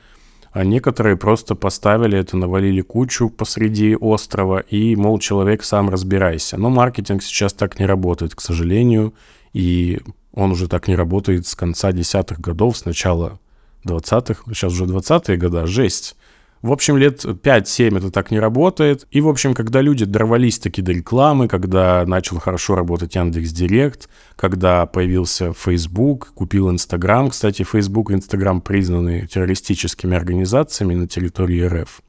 а 0.53 0.65
некоторые 0.65 1.17
просто 1.17 1.55
поставили 1.55 2.19
это, 2.19 2.37
навалили 2.37 2.83
кучу 2.83 3.31
посреди 3.31 3.97
острова 3.97 4.61
и, 4.61 4.95
мол, 4.97 5.19
человек 5.19 5.65
сам 5.65 5.89
разбирайся. 5.89 6.59
Но 6.59 6.69
маркетинг 6.69 7.23
сейчас 7.23 7.55
так 7.55 7.79
не 7.79 7.87
работает, 7.87 8.35
к 8.35 8.41
сожалению, 8.41 9.15
и 9.55 10.01
он 10.35 10.53
уже 10.53 10.69
так 10.69 10.89
не 10.89 10.97
работает 10.97 11.47
с 11.47 11.55
конца 11.55 11.93
десятых 11.93 12.41
годов, 12.41 12.77
с 12.77 12.85
начала 12.85 13.41
20-х, 13.87 14.45
сейчас 14.49 14.73
уже 14.73 14.85
20-е 14.85 15.37
года, 15.39 15.67
жесть. 15.67 16.17
В 16.63 16.71
общем, 16.71 16.97
лет 16.97 17.25
5-7 17.25 17.99
это 17.99 18.13
так 18.13 18.31
не 18.31 18.39
работает. 18.39 19.09
И, 19.11 19.21
в 19.21 19.29
общем, 19.29 19.53
когда 19.53 19.81
люди 19.81 20.05
дорвались 20.05 20.61
таки 20.61 20.81
до 20.81 20.93
рекламы, 20.93 21.49
когда 21.49 22.05
начал 22.07 22.39
хорошо 22.39 22.77
работать 22.77 23.17
Яндекс 23.17 23.51
Директ, 23.51 24.09
когда 24.37 24.87
появился 24.87 25.53
Facebook, 25.53 26.33
купил 26.35 26.71
Инстаграм. 26.71 27.31
Кстати, 27.31 27.65
Facebook 27.65 28.13
и 28.13 28.15
Инстаграм 28.15 28.61
признаны 28.61 29.27
террористическими 29.27 30.17
организациями 30.17 30.95
на 30.95 31.09
территории 31.09 31.63
РФ. 31.63 32.01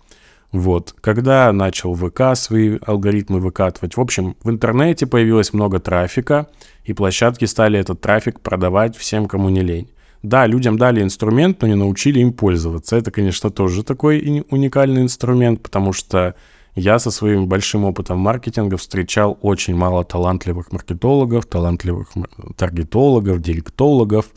Вот. 0.51 0.93
Когда 1.01 1.51
начал 1.51 1.95
ВК 1.95 2.35
свои 2.35 2.77
алгоритмы 2.85 3.39
выкатывать. 3.39 3.97
В 3.97 4.01
общем, 4.01 4.35
в 4.43 4.51
интернете 4.51 5.07
появилось 5.07 5.51
много 5.51 5.79
трафика, 5.79 6.47
и 6.83 6.93
площадки 6.93 7.45
стали 7.45 7.79
этот 7.79 8.01
трафик 8.01 8.39
продавать 8.39 8.95
всем, 8.95 9.25
кому 9.25 9.49
не 9.49 9.61
лень. 9.61 9.89
Да, 10.23 10.47
людям 10.47 10.77
дали 10.77 11.03
инструмент, 11.03 11.61
но 11.61 11.67
не 11.67 11.75
научили 11.75 12.19
им 12.19 12.31
пользоваться. 12.31 12.95
Это, 12.95 13.11
конечно, 13.11 13.49
тоже 13.49 13.83
такой 13.83 14.45
уникальный 14.49 15.01
инструмент, 15.01 15.61
потому 15.61 15.91
что 15.91 16.35
я 16.75 16.97
со 16.97 17.11
своим 17.11 17.47
большим 17.47 17.83
опытом 17.83 18.19
маркетинга 18.19 18.77
встречал 18.77 19.37
очень 19.41 19.75
мало 19.75 20.05
талантливых 20.05 20.71
маркетологов, 20.71 21.45
талантливых 21.45 22.13
таргетологов, 22.55 23.41
директологов, 23.41 24.27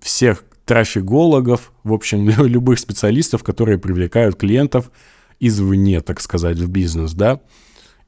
всех 0.00 0.44
трафигологов, 0.64 1.72
в 1.84 1.92
общем, 1.92 2.28
любых 2.44 2.80
специалистов, 2.80 3.44
которые 3.44 3.78
привлекают 3.78 4.34
клиентов 4.34 4.90
извне, 5.38 6.00
так 6.00 6.20
сказать, 6.20 6.58
в 6.58 6.68
бизнес, 6.68 7.14
да. 7.14 7.40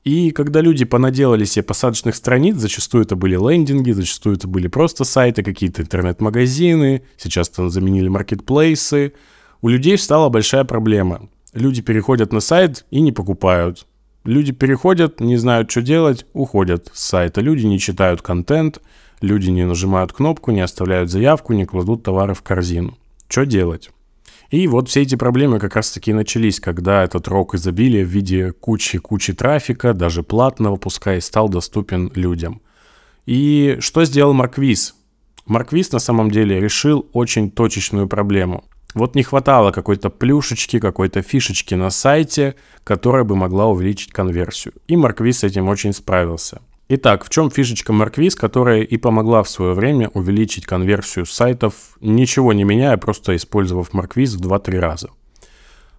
И 0.05 0.31
когда 0.31 0.63
люди 0.63 0.87
понаделали 0.87 1.45
себе 1.45 1.63
посадочных 1.63 2.15
страниц, 2.15 2.57
зачастую 2.57 3.05
это 3.05 3.17
были 3.17 3.37
лендинги, 3.37 3.93
зачастую 3.93 4.37
это 4.37 4.49
были 4.49 4.67
просто 4.67 5.05
сайты, 5.05 5.43
какие-то 5.43 5.83
интернет-магазины, 5.83 7.03
сейчас 7.19 7.51
там 7.51 7.69
заменили 7.69 8.09
маркетплейсы, 8.09 9.13
у 9.61 9.69
людей 9.69 9.97
встала 9.97 10.31
большая 10.31 10.65
проблема. 10.65 11.29
Люди 11.53 11.83
переходят 11.83 12.33
на 12.33 12.41
сайт 12.41 12.87
и 12.91 13.01
не 13.01 13.13
покупают. 13.13 13.87
Люди 14.25 14.53
переходят, 14.53 15.21
не 15.21 15.37
знают, 15.37 15.71
что 15.71 15.83
делать, 15.83 16.25
уходят 16.33 16.91
с 16.95 17.03
сайта. 17.03 17.43
Люди 17.43 17.67
не 17.67 17.79
читают 17.79 18.23
контент, 18.23 18.81
люди 19.21 19.51
не 19.51 19.67
нажимают 19.67 20.13
кнопку, 20.13 20.51
не 20.51 20.61
оставляют 20.61 21.11
заявку, 21.11 21.53
не 21.53 21.67
кладут 21.67 22.03
товары 22.03 22.33
в 22.33 22.43
корзину. 22.43 22.97
Что 23.29 23.45
делать? 23.45 23.91
И 24.51 24.67
вот 24.67 24.89
все 24.89 25.03
эти 25.03 25.15
проблемы 25.15 25.61
как 25.61 25.77
раз-таки 25.77 26.13
начались, 26.13 26.59
когда 26.59 27.05
этот 27.05 27.29
рок 27.29 27.55
изобилия 27.55 28.05
в 28.05 28.09
виде 28.09 28.53
кучи-кучи 28.53 29.33
трафика, 29.33 29.95
даже 29.95 30.25
платного, 30.25 30.77
пускай, 30.77 31.23
стал 31.23 31.49
доступен 31.49 32.11
людям. 32.15 32.61
И 33.27 33.77
что 33.79 34.05
сделал 34.05 34.33
Марквиз? 34.33 34.97
Марквиз 35.47 35.93
на 35.93 36.01
самом 36.01 36.33
деле 36.33 36.61
решил 36.61 37.09
очень 37.13 37.51
точечную 37.51 38.09
проблему. 38.09 38.65
Вот 38.95 39.15
не 39.15 39.23
хватало 39.23 39.71
какой-то 39.71 40.11
плюшечки, 40.11 40.81
какой-то 40.81 41.23
фишечки 41.23 41.75
на 41.75 41.91
сайте, 41.91 42.57
которая 42.83 43.23
бы 43.23 43.37
могла 43.37 43.67
увеличить 43.67 44.11
конверсию. 44.11 44.75
И 44.89 44.97
Марквиз 44.97 45.39
с 45.39 45.45
этим 45.45 45.69
очень 45.69 45.93
справился. 45.93 46.61
Итак, 46.93 47.25
в 47.25 47.29
чем 47.29 47.53
фишечка 47.53 47.93
Марквиз, 47.93 48.35
которая 48.35 48.81
и 48.81 48.97
помогла 48.97 49.45
в 49.45 49.49
свое 49.49 49.75
время 49.75 50.09
увеличить 50.09 50.67
конверсию 50.67 51.25
сайтов, 51.25 51.97
ничего 52.01 52.53
не 52.53 52.65
меняя, 52.65 52.97
просто 52.97 53.37
использовав 53.37 53.93
Марквиз 53.93 54.35
в 54.35 54.41
2-3 54.41 54.79
раза? 54.81 55.11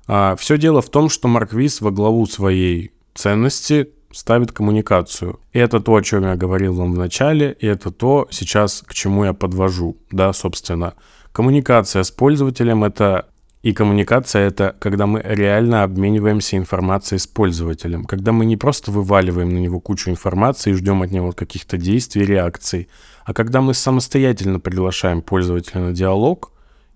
А, 0.05 0.35
все 0.35 0.57
дело 0.57 0.81
в 0.81 0.89
том, 0.89 1.07
что 1.07 1.29
Марквиз 1.29 1.79
во 1.79 1.91
главу 1.91 2.25
своей 2.25 2.91
ценности 3.13 3.93
ставит 4.11 4.51
коммуникацию. 4.51 5.39
И 5.53 5.59
это 5.59 5.79
то, 5.79 5.95
о 5.95 6.01
чем 6.01 6.23
я 6.23 6.35
говорил 6.35 6.73
вам 6.73 6.93
в 6.93 6.97
начале, 6.97 7.55
и 7.57 7.65
это 7.67 7.89
то 7.91 8.27
сейчас, 8.29 8.83
к 8.85 8.93
чему 8.93 9.23
я 9.23 9.31
подвожу, 9.31 9.95
да, 10.11 10.33
собственно. 10.33 10.95
Коммуникация 11.31 12.03
с 12.03 12.11
пользователем— 12.11 12.83
это 12.83 13.29
и 13.61 13.73
коммуникация— 13.73 14.47
это 14.47 14.75
когда 14.79 15.05
мы 15.05 15.21
реально 15.23 15.83
обмениваемся 15.83 16.57
информацией 16.57 17.19
с 17.19 17.27
пользователем, 17.27 18.05
когда 18.05 18.31
мы 18.31 18.45
не 18.45 18.57
просто 18.57 18.91
вываливаем 18.91 19.49
на 19.49 19.59
него 19.59 19.79
кучу 19.79 20.09
информации 20.09 20.71
и 20.71 20.73
ждем 20.73 21.03
от 21.03 21.11
него 21.11 21.31
каких-то 21.31 21.77
действий, 21.77 22.25
реакций, 22.25 22.89
а 23.23 23.33
когда 23.33 23.61
мы 23.61 23.75
самостоятельно 23.75 24.59
приглашаем 24.59 25.21
пользователя 25.21 25.81
на 25.81 25.91
диалог 25.91 26.51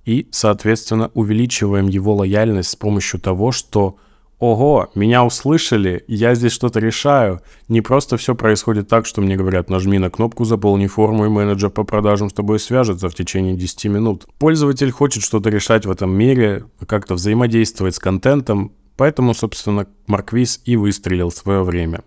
и, 0.05 0.27
соответственно, 0.31 1.11
увеличиваем 1.13 1.87
его 1.87 2.15
лояльность 2.15 2.69
с 2.69 2.75
помощью 2.75 3.19
того, 3.19 3.51
что 3.51 3.97
ого, 4.39 4.89
меня 4.95 5.23
услышали, 5.23 6.03
я 6.07 6.35
здесь 6.35 6.51
что-то 6.51 6.79
решаю. 6.79 7.41
Не 7.67 7.81
просто 7.81 8.17
все 8.17 8.35
происходит 8.35 8.87
так, 8.87 9.05
что 9.05 9.21
мне 9.21 9.35
говорят, 9.35 9.69
нажми 9.69 9.97
на 9.97 10.09
кнопку, 10.09 10.45
заполни 10.45 10.87
форму, 10.87 11.25
и 11.25 11.29
менеджер 11.29 11.69
по 11.69 11.83
продажам 11.83 12.29
с 12.29 12.33
тобой 12.33 12.59
свяжется 12.59 13.09
в 13.09 13.15
течение 13.15 13.55
10 13.55 13.85
минут. 13.85 14.27
Пользователь 14.39 14.91
хочет 14.91 15.23
что-то 15.23 15.49
решать 15.49 15.85
в 15.85 15.91
этом 15.91 16.11
мире, 16.11 16.65
как-то 16.87 17.15
взаимодействовать 17.15 17.95
с 17.95 17.99
контентом, 17.99 18.71
поэтому, 18.97 19.33
собственно, 19.33 19.87
Марквиз 20.07 20.61
и 20.65 20.75
выстрелил 20.75 21.29
в 21.29 21.35
свое 21.35 21.63
время. 21.63 22.01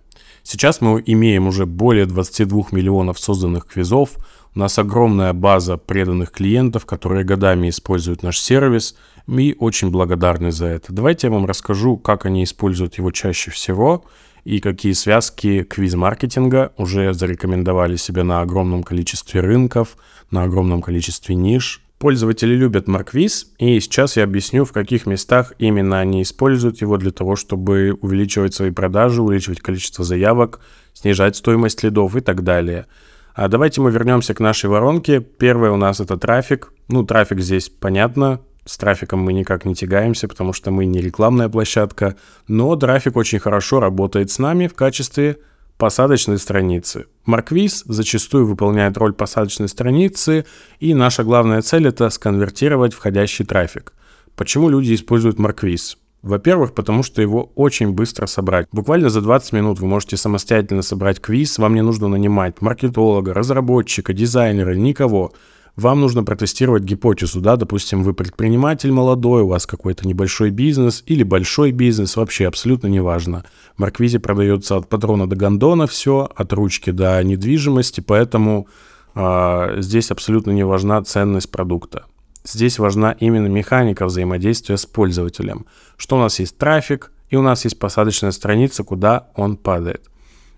Сейчас 0.50 0.80
мы 0.80 1.02
имеем 1.04 1.46
уже 1.46 1.66
более 1.66 2.06
22 2.06 2.68
миллионов 2.70 3.18
созданных 3.18 3.66
квизов, 3.66 4.12
у 4.54 4.58
нас 4.58 4.78
огромная 4.78 5.34
база 5.34 5.76
преданных 5.76 6.30
клиентов, 6.30 6.86
которые 6.86 7.22
годами 7.22 7.68
используют 7.68 8.22
наш 8.22 8.40
сервис, 8.40 8.96
и 9.26 9.54
очень 9.58 9.90
благодарны 9.90 10.50
за 10.50 10.64
это. 10.64 10.90
Давайте 10.90 11.26
я 11.26 11.34
вам 11.34 11.44
расскажу, 11.44 11.98
как 11.98 12.24
они 12.24 12.44
используют 12.44 12.96
его 12.96 13.10
чаще 13.10 13.50
всего 13.50 14.06
и 14.44 14.60
какие 14.60 14.94
связки 14.94 15.64
квиз-маркетинга 15.64 16.72
уже 16.78 17.12
зарекомендовали 17.12 17.96
себя 17.96 18.24
на 18.24 18.40
огромном 18.40 18.84
количестве 18.84 19.42
рынков, 19.42 19.98
на 20.30 20.44
огромном 20.44 20.80
количестве 20.80 21.34
ниш. 21.34 21.82
Пользователи 21.98 22.54
любят 22.54 22.86
Марквиз, 22.86 23.52
и 23.58 23.80
сейчас 23.80 24.16
я 24.16 24.22
объясню, 24.22 24.64
в 24.64 24.72
каких 24.72 25.04
местах 25.06 25.52
именно 25.58 25.98
они 25.98 26.22
используют 26.22 26.80
его 26.80 26.96
для 26.96 27.10
того, 27.10 27.34
чтобы 27.34 27.98
увеличивать 28.00 28.54
свои 28.54 28.70
продажи, 28.70 29.20
увеличивать 29.20 29.60
количество 29.60 30.04
заявок, 30.04 30.60
снижать 30.94 31.34
стоимость 31.34 31.82
лидов 31.82 32.14
и 32.14 32.20
так 32.20 32.44
далее. 32.44 32.86
А 33.34 33.48
давайте 33.48 33.80
мы 33.80 33.90
вернемся 33.90 34.32
к 34.32 34.40
нашей 34.40 34.70
воронке. 34.70 35.20
Первое 35.20 35.72
у 35.72 35.76
нас 35.76 35.98
это 35.98 36.16
трафик. 36.16 36.72
Ну, 36.88 37.04
трафик 37.04 37.40
здесь 37.40 37.68
понятно, 37.68 38.40
с 38.64 38.76
трафиком 38.76 39.20
мы 39.20 39.32
никак 39.32 39.64
не 39.64 39.74
тягаемся, 39.74 40.28
потому 40.28 40.52
что 40.52 40.70
мы 40.70 40.84
не 40.84 41.00
рекламная 41.00 41.48
площадка, 41.48 42.16
но 42.46 42.76
трафик 42.76 43.16
очень 43.16 43.38
хорошо 43.38 43.80
работает 43.80 44.30
с 44.30 44.38
нами 44.38 44.66
в 44.66 44.74
качестве 44.74 45.38
посадочной 45.78 46.38
страницы. 46.38 47.06
Марквиз 47.24 47.84
зачастую 47.86 48.46
выполняет 48.46 48.96
роль 48.98 49.12
посадочной 49.12 49.68
страницы, 49.68 50.44
и 50.80 50.92
наша 50.92 51.24
главная 51.24 51.62
цель 51.62 51.86
это 51.86 52.10
сконвертировать 52.10 52.92
входящий 52.92 53.44
трафик. 53.44 53.94
Почему 54.36 54.68
люди 54.68 54.94
используют 54.94 55.38
Марквиз? 55.38 55.96
Во-первых, 56.22 56.74
потому 56.74 57.04
что 57.04 57.22
его 57.22 57.52
очень 57.54 57.92
быстро 57.92 58.26
собрать. 58.26 58.66
Буквально 58.72 59.08
за 59.08 59.20
20 59.20 59.52
минут 59.52 59.78
вы 59.78 59.86
можете 59.86 60.16
самостоятельно 60.16 60.82
собрать 60.82 61.20
квиз, 61.20 61.58
вам 61.58 61.74
не 61.74 61.82
нужно 61.82 62.08
нанимать 62.08 62.60
маркетолога, 62.60 63.32
разработчика, 63.32 64.12
дизайнера, 64.12 64.74
никого 64.74 65.32
вам 65.78 66.00
нужно 66.00 66.24
протестировать 66.24 66.82
гипотезу, 66.82 67.40
да, 67.40 67.56
допустим, 67.56 68.02
вы 68.02 68.12
предприниматель 68.12 68.90
молодой, 68.90 69.42
у 69.42 69.48
вас 69.48 69.64
какой-то 69.64 70.08
небольшой 70.08 70.50
бизнес 70.50 71.04
или 71.06 71.22
большой 71.22 71.70
бизнес, 71.70 72.16
вообще 72.16 72.48
абсолютно 72.48 72.88
неважно. 72.88 73.44
В 73.76 73.80
Марквизе 73.80 74.18
продается 74.18 74.76
от 74.76 74.88
патрона 74.88 75.28
до 75.28 75.36
гондона 75.36 75.86
все, 75.86 76.28
от 76.34 76.52
ручки 76.52 76.90
до 76.90 77.22
недвижимости, 77.22 78.00
поэтому 78.00 78.66
э, 79.14 79.76
здесь 79.80 80.10
абсолютно 80.10 80.50
не 80.50 80.64
важна 80.64 81.00
ценность 81.04 81.50
продукта. 81.50 82.06
Здесь 82.44 82.80
важна 82.80 83.12
именно 83.12 83.46
механика 83.46 84.06
взаимодействия 84.06 84.78
с 84.78 84.86
пользователем. 84.86 85.66
Что 85.96 86.16
у 86.16 86.18
нас 86.18 86.40
есть 86.40 86.58
трафик, 86.58 87.12
и 87.30 87.36
у 87.36 87.42
нас 87.42 87.64
есть 87.64 87.78
посадочная 87.78 88.32
страница, 88.32 88.82
куда 88.82 89.28
он 89.36 89.56
падает. 89.56 90.02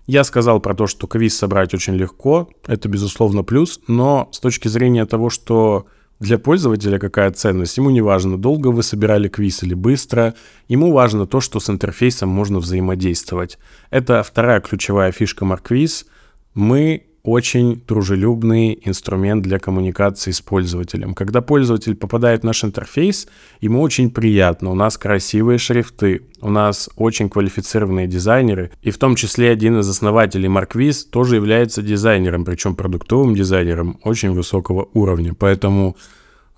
Я 0.07 0.23
сказал 0.23 0.59
про 0.59 0.73
то, 0.73 0.87
что 0.87 1.07
квиз 1.07 1.37
собрать 1.37 1.73
очень 1.73 1.95
легко, 1.95 2.49
это 2.67 2.89
безусловно 2.89 3.43
плюс, 3.43 3.79
но 3.87 4.29
с 4.31 4.39
точки 4.39 4.67
зрения 4.67 5.05
того, 5.05 5.29
что 5.29 5.85
для 6.19 6.37
пользователя 6.37 6.99
какая 6.99 7.31
ценность, 7.31 7.77
ему 7.77 7.89
не 7.89 8.01
важно, 8.01 8.37
долго 8.37 8.67
вы 8.67 8.83
собирали 8.83 9.27
квиз 9.27 9.63
или 9.63 9.73
быстро, 9.73 10.35
ему 10.67 10.91
важно 10.91 11.25
то, 11.25 11.41
что 11.41 11.59
с 11.59 11.69
интерфейсом 11.69 12.29
можно 12.29 12.59
взаимодействовать. 12.59 13.57
Это 13.89 14.21
вторая 14.21 14.61
ключевая 14.61 15.11
фишка 15.11 15.45
Марквиз. 15.45 16.05
Мы 16.53 17.07
очень 17.23 17.83
дружелюбный 17.87 18.79
инструмент 18.83 19.43
для 19.43 19.59
коммуникации 19.59 20.31
с 20.31 20.41
пользователем. 20.41 21.13
Когда 21.13 21.41
пользователь 21.41 21.95
попадает 21.95 22.41
в 22.41 22.45
наш 22.45 22.63
интерфейс, 22.63 23.27
ему 23.59 23.81
очень 23.81 24.09
приятно. 24.09 24.71
У 24.71 24.75
нас 24.75 24.97
красивые 24.97 25.57
шрифты, 25.57 26.23
у 26.41 26.49
нас 26.49 26.89
очень 26.95 27.29
квалифицированные 27.29 28.07
дизайнеры, 28.07 28.71
и 28.81 28.91
в 28.91 28.97
том 28.97 29.15
числе 29.15 29.51
один 29.51 29.79
из 29.79 29.89
основателей 29.89 30.47
Марквиз 30.47 31.05
тоже 31.05 31.35
является 31.35 31.81
дизайнером, 31.81 32.45
причем 32.45 32.75
продуктовым 32.75 33.35
дизайнером 33.35 33.99
очень 34.03 34.31
высокого 34.31 34.89
уровня. 34.93 35.33
Поэтому 35.37 35.95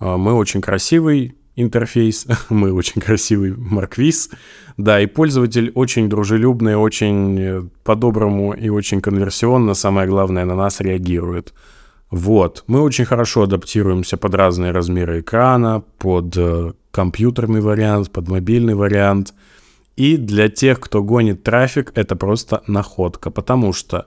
э, 0.00 0.16
мы 0.16 0.32
очень 0.32 0.60
красивый 0.60 1.34
интерфейс, 1.56 2.26
мы 2.48 2.72
очень 2.72 3.00
красивый 3.00 3.54
марквиз, 3.56 4.30
да, 4.76 5.00
и 5.00 5.06
пользователь 5.06 5.70
очень 5.74 6.08
дружелюбный, 6.08 6.76
очень 6.76 7.38
э, 7.40 7.62
по-доброму 7.84 8.52
и 8.52 8.68
очень 8.68 9.00
конверсионно, 9.00 9.74
самое 9.74 10.08
главное, 10.08 10.44
на 10.44 10.54
нас 10.54 10.80
реагирует. 10.80 11.54
Вот, 12.10 12.64
мы 12.66 12.80
очень 12.80 13.04
хорошо 13.04 13.42
адаптируемся 13.42 14.16
под 14.16 14.34
разные 14.34 14.72
размеры 14.72 15.20
экрана, 15.20 15.82
под 15.98 16.36
э, 16.36 16.72
компьютерный 16.90 17.60
вариант, 17.60 18.10
под 18.12 18.28
мобильный 18.28 18.74
вариант. 18.74 19.34
И 19.96 20.16
для 20.16 20.48
тех, 20.48 20.80
кто 20.80 21.02
гонит 21.02 21.42
трафик, 21.42 21.92
это 21.94 22.16
просто 22.16 22.62
находка, 22.66 23.30
потому 23.30 23.72
что, 23.72 24.06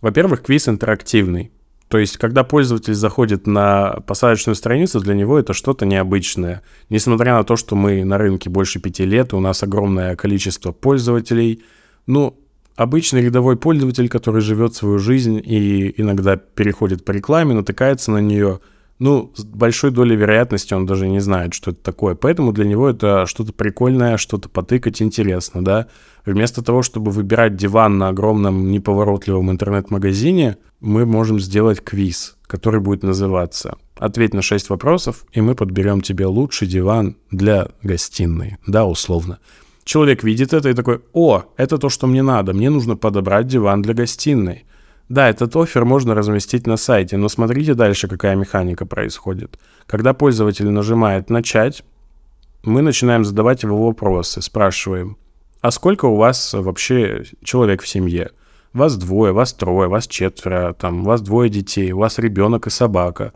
во-первых, 0.00 0.42
квиз 0.42 0.68
интерактивный. 0.68 1.52
То 1.92 1.98
есть, 1.98 2.16
когда 2.16 2.42
пользователь 2.42 2.94
заходит 2.94 3.46
на 3.46 3.98
посадочную 4.06 4.56
страницу, 4.56 4.98
для 4.98 5.12
него 5.12 5.38
это 5.38 5.52
что-то 5.52 5.84
необычное. 5.84 6.62
Несмотря 6.88 7.34
на 7.34 7.44
то, 7.44 7.54
что 7.56 7.76
мы 7.76 8.02
на 8.02 8.16
рынке 8.16 8.48
больше 8.48 8.80
пяти 8.80 9.04
лет, 9.04 9.34
у 9.34 9.40
нас 9.40 9.62
огромное 9.62 10.16
количество 10.16 10.72
пользователей, 10.72 11.62
ну, 12.06 12.34
обычный 12.76 13.20
рядовой 13.20 13.58
пользователь, 13.58 14.08
который 14.08 14.40
живет 14.40 14.74
свою 14.74 14.98
жизнь 14.98 15.38
и 15.44 15.92
иногда 16.00 16.36
переходит 16.36 17.04
по 17.04 17.10
рекламе, 17.10 17.52
натыкается 17.54 18.10
на 18.10 18.22
нее– 18.22 18.60
ну, 19.02 19.32
с 19.34 19.42
большой 19.42 19.90
долей 19.90 20.14
вероятности 20.14 20.74
он 20.74 20.86
даже 20.86 21.08
не 21.08 21.18
знает, 21.18 21.54
что 21.54 21.72
это 21.72 21.82
такое. 21.82 22.14
Поэтому 22.14 22.52
для 22.52 22.64
него 22.64 22.88
это 22.88 23.26
что-то 23.26 23.52
прикольное, 23.52 24.16
что-то 24.16 24.48
потыкать 24.48 25.02
интересно, 25.02 25.64
да. 25.64 25.88
Вместо 26.24 26.62
того, 26.62 26.82
чтобы 26.82 27.10
выбирать 27.10 27.56
диван 27.56 27.98
на 27.98 28.10
огромном 28.10 28.70
неповоротливом 28.70 29.50
интернет-магазине, 29.50 30.56
мы 30.78 31.04
можем 31.04 31.40
сделать 31.40 31.80
квиз, 31.82 32.36
который 32.46 32.78
будет 32.78 33.02
называться 33.02 33.76
«Ответь 33.96 34.34
на 34.34 34.42
6 34.42 34.70
вопросов, 34.70 35.26
и 35.32 35.40
мы 35.40 35.56
подберем 35.56 36.00
тебе 36.00 36.26
лучший 36.26 36.68
диван 36.68 37.16
для 37.32 37.70
гостиной», 37.82 38.58
да, 38.68 38.86
условно. 38.86 39.40
Человек 39.82 40.22
видит 40.22 40.52
это 40.52 40.68
и 40.68 40.74
такой 40.74 41.00
«О, 41.12 41.42
это 41.56 41.76
то, 41.76 41.88
что 41.88 42.06
мне 42.06 42.22
надо, 42.22 42.52
мне 42.52 42.70
нужно 42.70 42.96
подобрать 42.96 43.48
диван 43.48 43.82
для 43.82 43.94
гостиной». 43.94 44.64
Да, 45.08 45.28
этот 45.28 45.54
офер 45.56 45.84
можно 45.84 46.14
разместить 46.14 46.66
на 46.66 46.76
сайте, 46.76 47.16
но 47.16 47.28
смотрите 47.28 47.74
дальше, 47.74 48.08
какая 48.08 48.34
механика 48.34 48.86
происходит. 48.86 49.58
Когда 49.86 50.14
пользователь 50.14 50.68
нажимает 50.70 51.28
«Начать», 51.28 51.84
мы 52.62 52.80
начинаем 52.80 53.24
задавать 53.24 53.64
его 53.64 53.86
вопросы, 53.86 54.40
спрашиваем, 54.40 55.16
а 55.60 55.70
сколько 55.70 56.06
у 56.06 56.16
вас 56.16 56.54
вообще 56.54 57.24
человек 57.42 57.82
в 57.82 57.88
семье? 57.88 58.30
Вас 58.72 58.96
двое, 58.96 59.32
вас 59.32 59.52
трое, 59.52 59.88
вас 59.88 60.06
четверо, 60.06 60.72
там, 60.72 61.04
вас 61.04 61.20
двое 61.20 61.50
детей, 61.50 61.92
у 61.92 61.98
вас 61.98 62.18
ребенок 62.18 62.66
и 62.66 62.70
собака. 62.70 63.32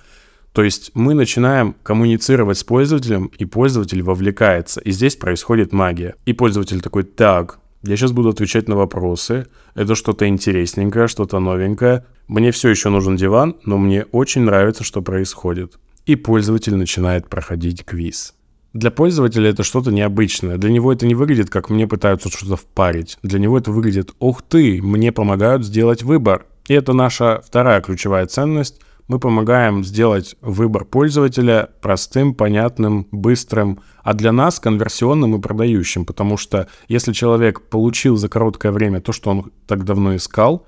То 0.53 0.63
есть 0.63 0.93
мы 0.95 1.13
начинаем 1.13 1.77
коммуницировать 1.83 2.57
с 2.57 2.65
пользователем, 2.65 3.27
и 3.27 3.45
пользователь 3.45 4.03
вовлекается. 4.03 4.81
И 4.81 4.91
здесь 4.91 5.15
происходит 5.15 5.73
магия. 5.73 6.15
И 6.25 6.33
пользователь 6.33 6.81
такой, 6.81 7.03
так, 7.03 7.59
я 7.87 7.97
сейчас 7.97 8.13
буду 8.13 8.31
отвечать 8.31 8.69
на 8.69 8.77
вопросы. 8.77 9.47
Это 9.75 9.95
что-то 9.95 10.27
интересненькое, 10.29 11.09
что-то 11.09 11.39
новенькое. 11.39 12.05
Мне 12.29 12.51
все 12.51 12.69
еще 12.69 12.89
нужен 12.89 13.17
диван, 13.17 13.57
но 13.65 13.79
мне 13.79 14.05
очень 14.13 14.43
нравится, 14.43 14.85
что 14.85 15.03
происходит. 15.03 15.79
И 16.05 16.17
пользователь 16.17 16.75
начинает 16.75 17.29
проходить 17.29 17.85
квиз. 17.85 18.35
Для 18.73 18.91
пользователя 18.91 19.51
это 19.51 19.63
что-то 19.63 19.91
необычное. 19.91 20.59
Для 20.59 20.71
него 20.71 20.93
это 20.93 21.07
не 21.07 21.15
выглядит, 21.15 21.49
как 21.49 21.71
мне 21.71 21.87
пытаются 21.87 22.29
что-то 22.29 22.57
впарить. 22.57 23.19
Для 23.23 23.39
него 23.39 23.57
это 23.57 23.71
выглядит, 23.71 24.13
ух 24.19 24.43
ты, 24.43 24.83
мне 24.83 25.13
помогают 25.13 25.65
сделать 25.65 26.03
выбор. 26.03 26.47
И 26.69 26.75
это 26.75 26.93
наша 26.93 27.43
вторая 27.47 27.81
ключевая 27.81 28.27
ценность 28.27 28.81
мы 29.09 29.21
помогаем 29.21 29.85
сделать 29.85 30.37
выбор 30.41 30.85
пользователя 30.85 31.71
простым, 31.81 32.35
понятным, 32.35 33.07
быстрым, 33.13 33.81
а 34.03 34.15
для 34.15 34.33
нас 34.33 34.59
конверсионным 34.59 35.37
и 35.37 35.41
продающим, 35.41 36.05
потому 36.05 36.37
что 36.37 36.69
если 36.89 37.13
человек 37.13 37.63
получил 37.63 38.17
за 38.17 38.29
короткое 38.29 38.73
время 38.73 39.01
то, 39.01 39.13
что 39.13 39.31
он 39.31 39.53
так 39.67 39.85
давно 39.85 40.17
искал, 40.17 40.67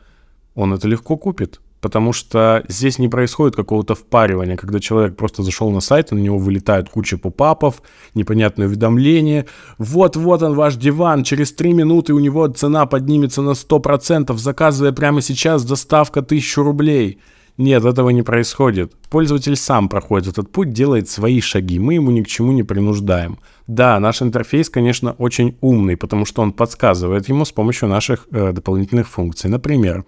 он 0.55 0.72
это 0.72 0.87
легко 0.87 1.16
купит, 1.16 1.61
потому 1.81 2.12
что 2.12 2.64
здесь 2.68 2.98
не 2.98 3.09
происходит 3.09 3.57
какого-то 3.57 3.96
впаривания, 3.96 4.57
когда 4.57 4.79
человек 4.79 5.16
просто 5.16 5.42
зашел 5.42 5.70
на 5.70 5.81
сайт, 5.81 6.12
и 6.12 6.14
на 6.14 6.20
него 6.20 6.38
вылетает 6.38 6.88
куча 6.88 7.18
попапов, 7.18 7.83
непонятные 8.14 8.68
уведомления. 8.68 9.46
Вот-вот 9.79 10.42
он, 10.42 10.55
ваш 10.55 10.77
диван, 10.77 11.24
через 11.24 11.53
3 11.53 11.72
минуты 11.72 12.14
у 12.14 12.18
него 12.20 12.46
цена 12.48 12.87
поднимется 12.87 13.42
на 13.42 13.51
100%, 13.51 14.37
заказывая 14.37 14.92
прямо 14.92 15.22
сейчас 15.22 15.64
доставка 15.64 16.20
1000 16.20 16.62
рублей– 16.62 17.20
нет, 17.59 17.85
этого 17.85 18.11
не 18.11 18.23
происходит. 18.23 18.92
Пользователь 19.11 19.57
сам 19.57 19.88
проходит 19.88 20.29
этот 20.29 20.53
путь, 20.53 20.73
делает 20.73 21.09
свои 21.09 21.40
шаги, 21.40 21.81
мы 21.81 21.94
ему 21.94 22.12
ни 22.12 22.23
к 22.23 22.29
чему 22.29 22.53
не 22.53 22.62
принуждаем. 22.62 23.38
Да, 23.66 23.99
наш 23.99 24.23
интерфейс, 24.23 24.71
конечно, 24.71 25.12
очень 25.18 25.57
умный, 25.61 25.97
потому 25.97 26.25
что 26.25 26.42
он 26.42 26.53
подсказывает 26.53 27.29
ему 27.29 27.44
с 27.44 27.51
помощью 27.51 27.88
наших 27.88 28.29
э, 28.31 28.53
дополнительных 28.53 29.09
функций. 29.09 29.51
Например, 29.51 30.05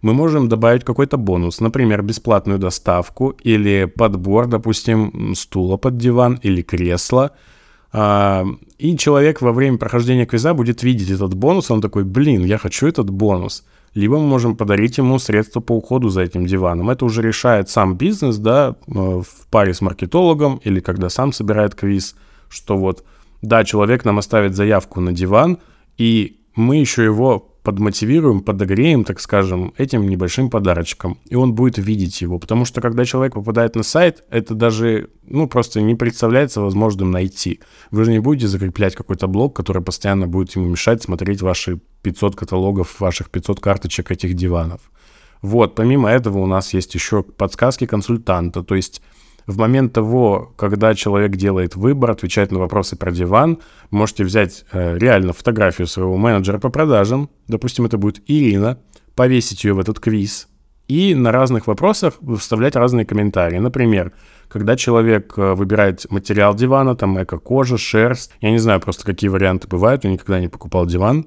мы 0.00 0.14
можем 0.14 0.48
добавить 0.48 0.84
какой-то 0.84 1.16
бонус, 1.16 1.60
например, 1.60 2.02
бесплатную 2.02 2.60
доставку 2.60 3.34
или 3.42 3.84
подбор, 3.84 4.46
допустим, 4.46 5.34
стула 5.34 5.78
под 5.78 5.96
диван 5.96 6.38
или 6.40 6.62
кресла. 6.62 7.32
А, 7.92 8.46
и 8.78 8.96
человек 8.96 9.42
во 9.42 9.52
время 9.52 9.76
прохождения 9.76 10.24
квиза 10.24 10.54
будет 10.54 10.84
видеть 10.84 11.10
этот 11.10 11.34
бонус, 11.34 11.68
он 11.72 11.80
такой, 11.80 12.04
блин, 12.04 12.44
я 12.44 12.58
хочу 12.58 12.86
этот 12.86 13.10
бонус 13.10 13.64
либо 13.94 14.18
мы 14.18 14.26
можем 14.26 14.56
подарить 14.56 14.98
ему 14.98 15.18
средства 15.18 15.60
по 15.60 15.72
уходу 15.72 16.08
за 16.08 16.22
этим 16.22 16.46
диваном. 16.46 16.90
Это 16.90 17.04
уже 17.04 17.22
решает 17.22 17.68
сам 17.68 17.96
бизнес, 17.96 18.38
да, 18.38 18.76
э, 18.86 18.92
в 18.92 19.46
паре 19.50 19.74
с 19.74 19.80
маркетологом 19.80 20.60
или 20.64 20.80
когда 20.80 21.08
сам 21.08 21.32
собирает 21.32 21.74
квиз, 21.74 22.16
что 22.48 22.76
вот, 22.76 23.04
да, 23.42 23.64
человек 23.64 24.04
нам 24.04 24.18
оставит 24.18 24.54
заявку 24.54 25.00
на 25.00 25.12
диван, 25.12 25.58
и 25.98 26.38
мы 26.54 26.76
еще 26.76 27.04
его 27.04 27.51
подмотивируем, 27.62 28.40
подогреем, 28.40 29.04
так 29.04 29.20
скажем, 29.20 29.72
этим 29.78 30.08
небольшим 30.08 30.50
подарочком. 30.50 31.18
И 31.26 31.36
он 31.36 31.54
будет 31.54 31.78
видеть 31.78 32.20
его. 32.20 32.38
Потому 32.38 32.64
что 32.64 32.80
когда 32.80 33.04
человек 33.04 33.34
попадает 33.34 33.76
на 33.76 33.82
сайт, 33.82 34.24
это 34.30 34.54
даже, 34.54 35.10
ну, 35.24 35.46
просто 35.46 35.80
не 35.80 35.94
представляется 35.94 36.60
возможным 36.60 37.10
найти. 37.10 37.60
Вы 37.90 38.04
же 38.04 38.10
не 38.10 38.18
будете 38.18 38.48
закреплять 38.48 38.94
какой-то 38.94 39.28
блок, 39.28 39.54
который 39.56 39.82
постоянно 39.82 40.26
будет 40.26 40.56
ему 40.56 40.68
мешать 40.68 41.02
смотреть 41.02 41.42
ваши 41.42 41.80
500 42.02 42.36
каталогов, 42.36 43.00
ваших 43.00 43.30
500 43.30 43.60
карточек 43.60 44.10
этих 44.10 44.34
диванов. 44.34 44.80
Вот, 45.40 45.74
помимо 45.74 46.08
этого 46.08 46.38
у 46.38 46.46
нас 46.46 46.74
есть 46.74 46.94
еще 46.94 47.22
подсказки 47.22 47.86
консультанта, 47.86 48.62
то 48.62 48.76
есть 48.76 49.02
в 49.52 49.58
момент 49.58 49.92
того, 49.92 50.52
когда 50.56 50.94
человек 50.94 51.36
делает 51.36 51.76
выбор, 51.76 52.10
отвечает 52.10 52.50
на 52.50 52.58
вопросы 52.58 52.96
про 52.96 53.12
диван, 53.12 53.58
можете 53.90 54.24
взять 54.24 54.64
э, 54.72 54.98
реально 54.98 55.32
фотографию 55.32 55.86
своего 55.86 56.16
менеджера 56.16 56.58
по 56.58 56.70
продажам, 56.70 57.30
допустим, 57.48 57.84
это 57.84 57.98
будет 57.98 58.22
Ирина, 58.26 58.78
повесить 59.14 59.64
ее 59.64 59.74
в 59.74 59.80
этот 59.80 60.00
квиз 60.00 60.48
и 60.88 61.14
на 61.14 61.32
разных 61.32 61.66
вопросах 61.66 62.14
вставлять 62.38 62.76
разные 62.76 63.06
комментарии. 63.06 63.58
Например, 63.58 64.12
когда 64.48 64.76
человек 64.76 65.34
э, 65.36 65.54
выбирает 65.54 66.10
материал 66.10 66.54
дивана, 66.54 66.96
там 66.96 67.22
эко-кожа, 67.22 67.78
шерсть, 67.78 68.32
я 68.40 68.50
не 68.50 68.58
знаю 68.58 68.80
просто, 68.80 69.04
какие 69.04 69.28
варианты 69.28 69.68
бывают, 69.68 70.04
я 70.04 70.10
никогда 70.10 70.40
не 70.40 70.48
покупал 70.48 70.86
диван, 70.86 71.26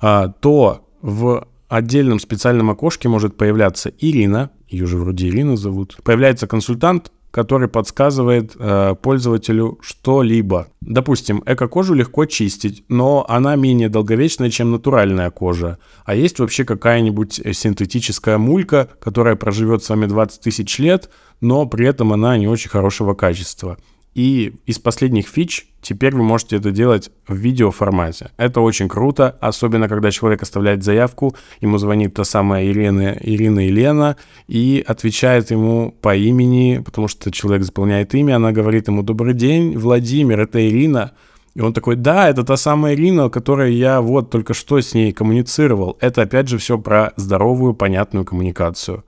а, 0.00 0.28
то 0.28 0.88
в 1.02 1.46
отдельном 1.68 2.20
специальном 2.20 2.70
окошке 2.70 3.08
может 3.08 3.36
появляться 3.36 3.90
Ирина, 3.98 4.50
ее 4.68 4.86
же 4.86 4.98
вроде 4.98 5.28
Ирина 5.28 5.56
зовут, 5.56 5.96
появляется 6.04 6.46
консультант, 6.46 7.10
который 7.30 7.68
подсказывает 7.68 8.56
э, 8.58 8.94
пользователю 9.00 9.78
что-либо. 9.80 10.68
Допустим, 10.80 11.42
эко-кожу 11.46 11.94
легко 11.94 12.26
чистить, 12.26 12.84
но 12.88 13.24
она 13.28 13.56
менее 13.56 13.88
долговечная, 13.88 14.50
чем 14.50 14.70
натуральная 14.70 15.30
кожа. 15.30 15.78
А 16.04 16.14
есть 16.14 16.38
вообще 16.38 16.64
какая-нибудь 16.64 17.40
синтетическая 17.52 18.38
мулька, 18.38 18.88
которая 19.00 19.36
проживет 19.36 19.84
с 19.84 19.88
вами 19.88 20.06
20 20.06 20.40
тысяч 20.40 20.78
лет, 20.78 21.10
но 21.40 21.66
при 21.66 21.86
этом 21.86 22.12
она 22.12 22.36
не 22.36 22.48
очень 22.48 22.70
хорошего 22.70 23.14
качества. 23.14 23.76
И 24.14 24.54
из 24.66 24.78
последних 24.78 25.28
фич 25.28 25.68
теперь 25.80 26.14
вы 26.14 26.22
можете 26.22 26.56
это 26.56 26.72
делать 26.72 27.10
в 27.28 27.34
видеоформате. 27.34 28.30
Это 28.36 28.60
очень 28.60 28.88
круто, 28.88 29.36
особенно 29.40 29.88
когда 29.88 30.10
человек 30.10 30.42
оставляет 30.42 30.82
заявку, 30.82 31.34
ему 31.60 31.78
звонит 31.78 32.14
та 32.14 32.24
самая 32.24 32.66
Ирина, 32.66 33.16
Ирина 33.20 33.60
Елена 33.60 34.16
и 34.48 34.84
отвечает 34.86 35.50
ему 35.50 35.94
по 36.00 36.16
имени, 36.16 36.82
потому 36.84 37.06
что 37.06 37.30
человек 37.30 37.62
заполняет 37.62 38.14
имя, 38.14 38.36
она 38.36 38.50
говорит 38.50 38.88
ему 38.88 39.02
«Добрый 39.02 39.34
день, 39.34 39.78
Владимир, 39.78 40.40
это 40.40 40.66
Ирина». 40.66 41.12
И 41.54 41.60
он 41.60 41.72
такой, 41.72 41.96
да, 41.96 42.28
это 42.28 42.44
та 42.44 42.56
самая 42.56 42.94
Ирина, 42.94 43.28
которой 43.28 43.74
я 43.74 44.00
вот 44.00 44.30
только 44.30 44.54
что 44.54 44.80
с 44.80 44.94
ней 44.94 45.12
коммуницировал. 45.12 45.96
Это 46.00 46.22
опять 46.22 46.48
же 46.48 46.58
все 46.58 46.78
про 46.78 47.12
здоровую, 47.16 47.74
понятную 47.74 48.24
коммуникацию 48.24 49.04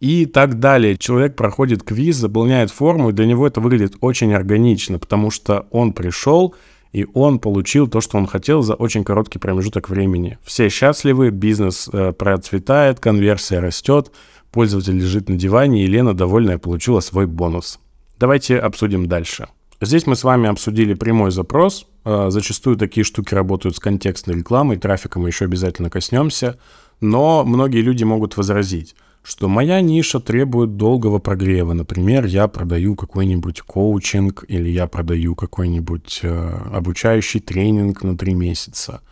и 0.00 0.24
так 0.24 0.58
далее. 0.58 0.96
Человек 0.96 1.36
проходит 1.36 1.82
квиз, 1.82 2.16
заполняет 2.16 2.70
форму, 2.70 3.10
и 3.10 3.12
для 3.12 3.26
него 3.26 3.46
это 3.46 3.60
выглядит 3.60 3.96
очень 4.00 4.32
органично, 4.32 4.98
потому 4.98 5.30
что 5.30 5.66
он 5.70 5.92
пришел, 5.92 6.54
и 6.92 7.06
он 7.14 7.38
получил 7.38 7.86
то, 7.86 8.00
что 8.00 8.16
он 8.16 8.26
хотел 8.26 8.62
за 8.62 8.74
очень 8.74 9.04
короткий 9.04 9.38
промежуток 9.38 9.90
времени. 9.90 10.38
Все 10.42 10.70
счастливы, 10.70 11.30
бизнес 11.30 11.88
э, 11.92 12.12
процветает, 12.12 12.98
конверсия 12.98 13.60
растет, 13.60 14.10
пользователь 14.50 14.96
лежит 14.96 15.28
на 15.28 15.36
диване, 15.36 15.84
и 15.84 15.86
Лена, 15.86 16.14
довольная, 16.14 16.58
получила 16.58 17.00
свой 17.00 17.26
бонус. 17.26 17.78
Давайте 18.18 18.58
обсудим 18.58 19.06
дальше. 19.06 19.48
Здесь 19.82 20.06
мы 20.06 20.16
с 20.16 20.24
вами 20.24 20.48
обсудили 20.48 20.94
прямой 20.94 21.30
запрос. 21.30 21.86
Э, 22.06 22.30
зачастую 22.30 22.76
такие 22.76 23.04
штуки 23.04 23.34
работают 23.34 23.76
с 23.76 23.80
контекстной 23.80 24.36
рекламой, 24.36 24.78
трафиком 24.78 25.22
мы 25.22 25.28
еще 25.28 25.44
обязательно 25.44 25.90
коснемся. 25.90 26.58
Но 27.02 27.44
многие 27.44 27.82
люди 27.82 28.02
могут 28.02 28.38
возразить– 28.38 28.96
что 29.22 29.48
моя 29.48 29.80
ниша 29.80 30.18
требует 30.20 30.76
долгого 30.76 31.18
прогрева. 31.18 31.72
Например, 31.72 32.24
я 32.24 32.48
продаю 32.48 32.96
какой-нибудь 32.96 33.60
коучинг 33.60 34.44
или 34.48 34.68
я 34.70 34.86
продаю 34.86 35.34
какой-нибудь 35.34 36.20
э, 36.22 36.50
обучающий 36.72 37.40
тренинг 37.40 38.02
на 38.02 38.16
три 38.16 38.34
месяца. 38.34 39.02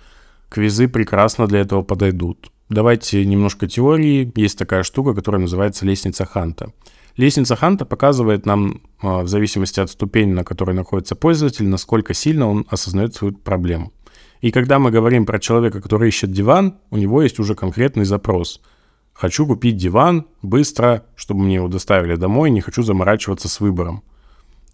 Квизы 0.48 0.88
прекрасно 0.88 1.46
для 1.46 1.60
этого 1.60 1.82
подойдут. 1.82 2.50
Давайте 2.70 3.24
немножко 3.24 3.66
теории. 3.66 4.32
Есть 4.34 4.58
такая 4.58 4.82
штука, 4.82 5.14
которая 5.14 5.42
называется 5.42 5.84
лестница 5.84 6.24
Ханта. 6.24 6.72
Лестница 7.16 7.56
Ханта 7.56 7.84
показывает 7.84 8.46
нам, 8.46 8.80
э, 9.02 9.22
в 9.22 9.28
зависимости 9.28 9.80
от 9.80 9.90
ступени, 9.90 10.32
на 10.32 10.44
которой 10.44 10.74
находится 10.74 11.16
пользователь, 11.16 11.68
насколько 11.68 12.14
сильно 12.14 12.48
он 12.48 12.66
осознает 12.70 13.14
свою 13.14 13.34
проблему. 13.34 13.92
И 14.40 14.52
когда 14.52 14.78
мы 14.78 14.90
говорим 14.90 15.26
про 15.26 15.38
человека, 15.38 15.82
который 15.82 16.08
ищет 16.08 16.30
диван, 16.30 16.76
у 16.90 16.96
него 16.96 17.20
есть 17.22 17.38
уже 17.38 17.54
конкретный 17.54 18.06
запрос– 18.06 18.62
Хочу 19.18 19.48
купить 19.48 19.76
диван 19.76 20.26
быстро, 20.42 21.02
чтобы 21.16 21.42
мне 21.42 21.56
его 21.56 21.66
доставили 21.66 22.14
домой, 22.14 22.50
не 22.50 22.60
хочу 22.60 22.84
заморачиваться 22.84 23.48
с 23.48 23.58
выбором. 23.58 24.04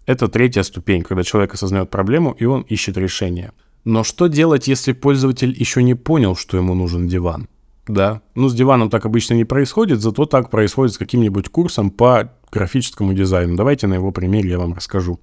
Это 0.05 0.27
третья 0.27 0.61
ступень, 0.61 1.01
когда 1.01 1.23
человек 1.23 1.55
осознает 1.55 1.89
проблему 1.89 2.35
и 2.37 2.45
он 2.45 2.61
ищет 2.61 2.95
решение. 2.95 3.53
Но 3.85 4.03
что 4.03 4.27
делать, 4.27 4.67
если 4.67 4.91
пользователь 4.93 5.51
еще 5.57 5.81
не 5.81 5.95
понял, 5.95 6.35
что 6.35 6.57
ему 6.57 6.75
нужен 6.75 7.07
диван? 7.07 7.47
Да, 7.87 8.21
ну 8.35 8.47
с 8.47 8.53
диваном 8.53 8.91
так 8.91 9.07
обычно 9.07 9.33
не 9.33 9.45
происходит, 9.45 9.99
зато 9.99 10.27
так 10.27 10.51
происходит 10.51 10.93
с 10.93 10.99
каким-нибудь 10.99 11.49
курсом 11.49 11.89
по 11.89 12.31
графическому 12.51 13.13
дизайну. 13.13 13.55
Давайте 13.55 13.87
на 13.87 13.95
его 13.95 14.11
примере 14.11 14.51
я 14.51 14.59
вам 14.59 14.75
расскажу. 14.75 15.19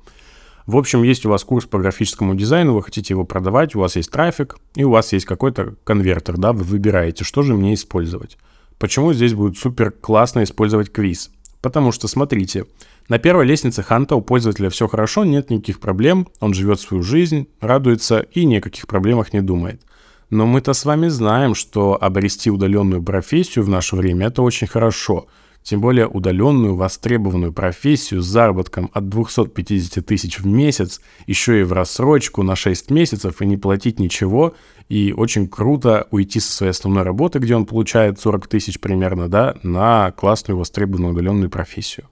В 0.66 0.76
общем, 0.76 1.04
есть 1.04 1.26
у 1.26 1.30
вас 1.30 1.44
курс 1.44 1.66
по 1.66 1.78
графическому 1.78 2.34
дизайну, 2.34 2.74
вы 2.74 2.82
хотите 2.82 3.14
его 3.14 3.24
продавать, 3.24 3.76
у 3.76 3.80
вас 3.80 3.94
есть 3.94 4.10
трафик, 4.10 4.56
и 4.74 4.82
у 4.82 4.90
вас 4.90 5.12
есть 5.12 5.26
какой-то 5.26 5.76
конвертер, 5.84 6.38
да, 6.38 6.52
вы 6.52 6.64
выбираете, 6.64 7.22
что 7.22 7.42
же 7.42 7.54
мне 7.54 7.74
использовать. 7.74 8.36
Почему 8.78 9.12
здесь 9.12 9.34
будет 9.34 9.58
супер 9.58 9.90
классно 9.90 10.42
использовать 10.42 10.90
квиз? 10.90 11.30
Потому 11.60 11.92
что, 11.92 12.08
смотрите, 12.08 12.66
на 13.08 13.18
первой 13.18 13.46
лестнице 13.46 13.82
Ханта 13.82 14.16
у 14.16 14.20
пользователя 14.20 14.70
все 14.70 14.88
хорошо, 14.88 15.24
нет 15.24 15.50
никаких 15.50 15.80
проблем, 15.80 16.28
он 16.40 16.54
живет 16.54 16.80
свою 16.80 17.02
жизнь, 17.02 17.48
радуется 17.60 18.20
и 18.20 18.44
ни 18.44 18.56
о 18.56 18.60
каких 18.60 18.86
проблемах 18.86 19.32
не 19.32 19.40
думает. 19.40 19.82
Но 20.30 20.46
мы-то 20.46 20.72
с 20.72 20.84
вами 20.84 21.08
знаем, 21.08 21.54
что 21.54 21.96
обрести 22.00 22.50
удаленную 22.50 23.02
профессию 23.02 23.64
в 23.64 23.68
наше 23.68 23.96
время 23.96 24.28
это 24.28 24.42
очень 24.42 24.66
хорошо– 24.66 25.26
тем 25.62 25.80
более 25.80 26.06
удаленную 26.06 26.74
востребованную 26.74 27.52
профессию 27.52 28.20
с 28.20 28.26
заработком 28.26 28.90
от 28.92 29.08
250 29.08 30.04
тысяч 30.04 30.38
в 30.38 30.46
месяц, 30.46 31.00
еще 31.26 31.60
и 31.60 31.62
в 31.62 31.72
рассрочку 31.72 32.42
на 32.42 32.56
6 32.56 32.90
месяцев 32.90 33.40
и 33.40 33.46
не 33.46 33.56
платить 33.56 34.00
ничего, 34.00 34.54
и 34.92 35.14
очень 35.14 35.48
круто 35.48 36.06
уйти 36.10 36.38
со 36.38 36.52
своей 36.52 36.72
основной 36.72 37.02
работы, 37.02 37.38
где 37.38 37.56
он 37.56 37.64
получает 37.64 38.20
40 38.20 38.46
тысяч 38.46 38.78
примерно, 38.78 39.26
да, 39.26 39.56
на 39.62 40.10
классную 40.10 40.58
востребованную 40.58 41.14
удаленную 41.14 41.48
профессию. 41.48 42.08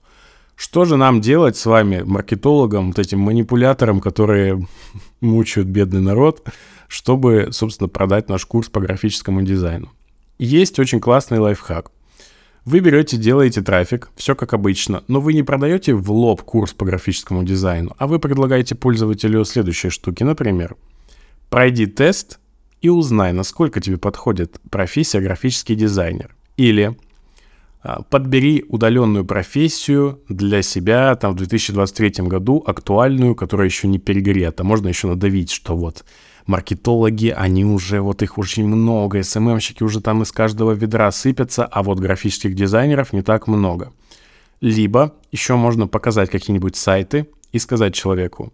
Что 0.55 0.85
же 0.85 0.97
нам 0.97 1.21
делать 1.21 1.55
с 1.55 1.67
вами, 1.67 2.01
маркетологам, 2.03 2.87
вот 2.87 2.97
этим 2.97 3.19
манипуляторам, 3.19 4.01
которые 4.01 4.67
мучают 5.21 5.69
бедный 5.69 6.01
народ, 6.01 6.43
чтобы, 6.87 7.49
собственно, 7.51 7.87
продать 7.87 8.29
наш 8.29 8.47
курс 8.47 8.67
по 8.67 8.79
графическому 8.79 9.43
дизайну? 9.43 9.91
Есть 10.39 10.79
очень 10.79 10.99
классный 10.99 11.37
лайфхак– 11.37 11.91
вы 12.65 12.79
берете, 12.79 13.17
делаете 13.17 13.61
трафик, 13.61 14.11
все 14.15 14.35
как 14.35 14.53
обычно, 14.53 15.03
но 15.07 15.19
вы 15.19 15.33
не 15.33 15.41
продаете 15.41 15.95
в 15.95 16.11
лоб 16.11 16.43
курс 16.43 16.73
по 16.73 16.85
графическому 16.85 17.43
дизайну, 17.43 17.95
а 17.97 18.05
вы 18.05 18.19
предлагаете 18.19 18.75
пользователю 18.75 19.43
следующие 19.45 19.89
штуки. 19.89 20.21
Например, 20.21 20.75
пройди 21.49 21.87
тест 21.87 22.39
и 22.81 22.89
узнай, 22.89 23.31
насколько 23.31 23.79
тебе 23.79 23.97
подходит 23.97 24.59
профессия 24.69 25.21
графический 25.21 25.75
дизайнер. 25.75 26.35
Или 26.57 26.97
а, 27.83 28.03
подбери 28.03 28.65
удаленную 28.67 29.25
профессию 29.25 30.19
для 30.29 30.61
себя 30.61 31.15
там 31.15 31.33
в 31.33 31.37
2023 31.37 32.25
году, 32.25 32.63
актуальную, 32.65 33.35
которая 33.35 33.67
еще 33.67 33.87
не 33.87 33.97
перегрета. 33.97 34.63
Можно 34.63 34.89
еще 34.89 35.07
надавить, 35.07 35.51
что 35.51 35.75
вот 35.75 36.05
маркетологи, 36.45 37.33
они 37.35 37.65
уже, 37.65 38.01
вот 38.01 38.21
их 38.21 38.37
очень 38.37 38.67
много, 38.67 39.23
СММщики 39.23 39.83
уже 39.83 40.01
там 40.01 40.23
из 40.23 40.31
каждого 40.31 40.71
ведра 40.71 41.11
сыпятся, 41.11 41.65
а 41.65 41.83
вот 41.83 41.99
графических 41.99 42.53
дизайнеров 42.55 43.13
не 43.13 43.21
так 43.21 43.47
много. 43.47 43.93
Либо 44.59 45.15
еще 45.31 45.55
можно 45.55 45.87
показать 45.87 46.29
какие-нибудь 46.29 46.75
сайты 46.75 47.27
и 47.51 47.57
сказать 47.57 47.95
человеку, 47.95 48.53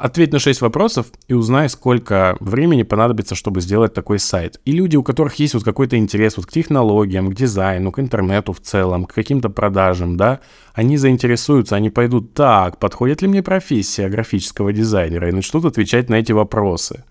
Ответь 0.00 0.32
на 0.32 0.38
6 0.38 0.60
вопросов 0.60 1.06
и 1.28 1.34
узнай, 1.34 1.68
сколько 1.68 2.36
времени 2.40 2.82
понадобится, 2.82 3.34
чтобы 3.34 3.60
сделать 3.60 3.94
такой 3.94 4.18
сайт. 4.18 4.60
И 4.64 4.72
люди, 4.72 4.96
у 4.96 5.02
которых 5.02 5.34
есть 5.36 5.54
вот 5.54 5.64
какой-то 5.64 5.96
интерес 5.96 6.36
вот 6.36 6.46
к 6.46 6.50
технологиям, 6.52 7.30
к 7.30 7.34
дизайну, 7.34 7.92
к 7.92 7.98
интернету 7.98 8.52
в 8.52 8.60
целом, 8.60 9.04
к 9.04 9.14
каким-то 9.14 9.50
продажам, 9.50 10.16
да, 10.16 10.40
они 10.74 10.96
заинтересуются, 10.96 11.76
они 11.76 11.90
пойдут, 11.90 12.34
так, 12.34 12.78
подходит 12.78 13.22
ли 13.22 13.28
мне 13.28 13.42
профессия 13.42 14.08
графического 14.08 14.72
дизайнера, 14.72 15.28
и 15.28 15.32
начнут 15.32 15.64
отвечать 15.64 16.08
на 16.08 16.16
эти 16.16 16.32
вопросы. 16.32 17.04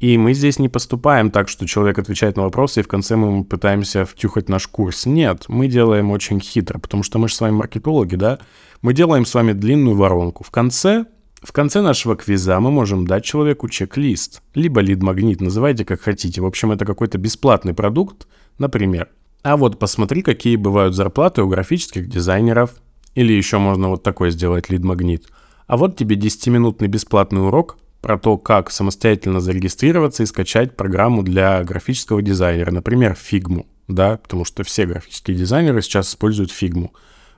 И 0.00 0.16
мы 0.16 0.32
здесь 0.32 0.58
не 0.58 0.70
поступаем 0.70 1.30
так, 1.30 1.48
что 1.50 1.66
человек 1.66 1.98
отвечает 1.98 2.36
на 2.36 2.44
вопросы, 2.44 2.80
и 2.80 2.82
в 2.82 2.88
конце 2.88 3.16
мы 3.16 3.44
пытаемся 3.44 4.06
втюхать 4.06 4.48
наш 4.48 4.66
курс. 4.66 5.04
Нет, 5.04 5.44
мы 5.48 5.68
делаем 5.68 6.10
очень 6.10 6.40
хитро, 6.40 6.78
потому 6.78 7.02
что 7.02 7.18
мы 7.18 7.28
же 7.28 7.34
с 7.34 7.40
вами 7.40 7.52
маркетологи, 7.52 8.16
да? 8.16 8.38
Мы 8.80 8.94
делаем 8.94 9.26
с 9.26 9.34
вами 9.34 9.52
длинную 9.52 9.94
воронку. 9.96 10.42
В 10.42 10.50
конце 10.50 11.04
В 11.40 11.52
конце 11.52 11.80
нашего 11.80 12.16
квиза 12.16 12.60
мы 12.60 12.70
можем 12.70 13.06
дать 13.06 13.24
человеку 13.24 13.68
чек-лист, 13.68 14.42
либо 14.54 14.82
лид-магнит, 14.82 15.40
называйте 15.40 15.86
как 15.86 16.02
хотите. 16.02 16.42
В 16.42 16.46
общем, 16.46 16.70
это 16.70 16.84
какой-то 16.84 17.16
бесплатный 17.16 17.72
продукт, 17.72 18.26
например. 18.58 19.08
А 19.42 19.56
вот 19.56 19.78
посмотри, 19.78 20.20
какие 20.22 20.56
бывают 20.56 20.94
зарплаты 20.94 21.42
у 21.42 21.48
графических 21.48 22.08
дизайнеров. 22.08 22.72
Или 23.14 23.32
еще 23.32 23.58
можно 23.58 23.88
вот 23.88 24.02
такой 24.02 24.30
сделать 24.30 24.68
лид-магнит. 24.68 25.26
А 25.66 25.76
вот 25.78 25.96
тебе 25.96 26.16
10-минутный 26.16 26.88
бесплатный 26.88 27.44
урок 27.46 27.78
про 28.02 28.18
то, 28.18 28.36
как 28.36 28.70
самостоятельно 28.70 29.40
зарегистрироваться 29.40 30.22
и 30.22 30.26
скачать 30.26 30.76
программу 30.76 31.22
для 31.22 31.62
графического 31.64 32.22
дизайнера, 32.22 32.70
например, 32.70 33.16
Figma, 33.20 33.66
да, 33.88 34.18
потому 34.18 34.44
что 34.44 34.62
все 34.62 34.86
графические 34.86 35.36
дизайнеры 35.36 35.82
сейчас 35.82 36.10
используют 36.10 36.50
Figma. 36.50 36.90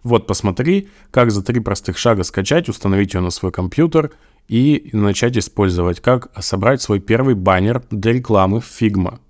Вот 0.02 0.26
посмотри, 0.26 0.88
как 1.10 1.30
за 1.30 1.42
три 1.42 1.60
простых 1.60 1.96
шага 1.96 2.24
скачать, 2.24 2.68
установить 2.68 3.14
ее 3.14 3.20
на 3.20 3.30
свой 3.30 3.52
компьютер 3.52 4.10
и 4.48 4.90
начать 4.92 5.36
использовать, 5.36 6.00
как 6.00 6.30
собрать 6.42 6.82
свой 6.82 6.98
первый 6.98 7.34
баннер 7.34 7.82
для 7.90 8.12
рекламы 8.12 8.60
в 8.60 8.68
Figma. 8.80 9.20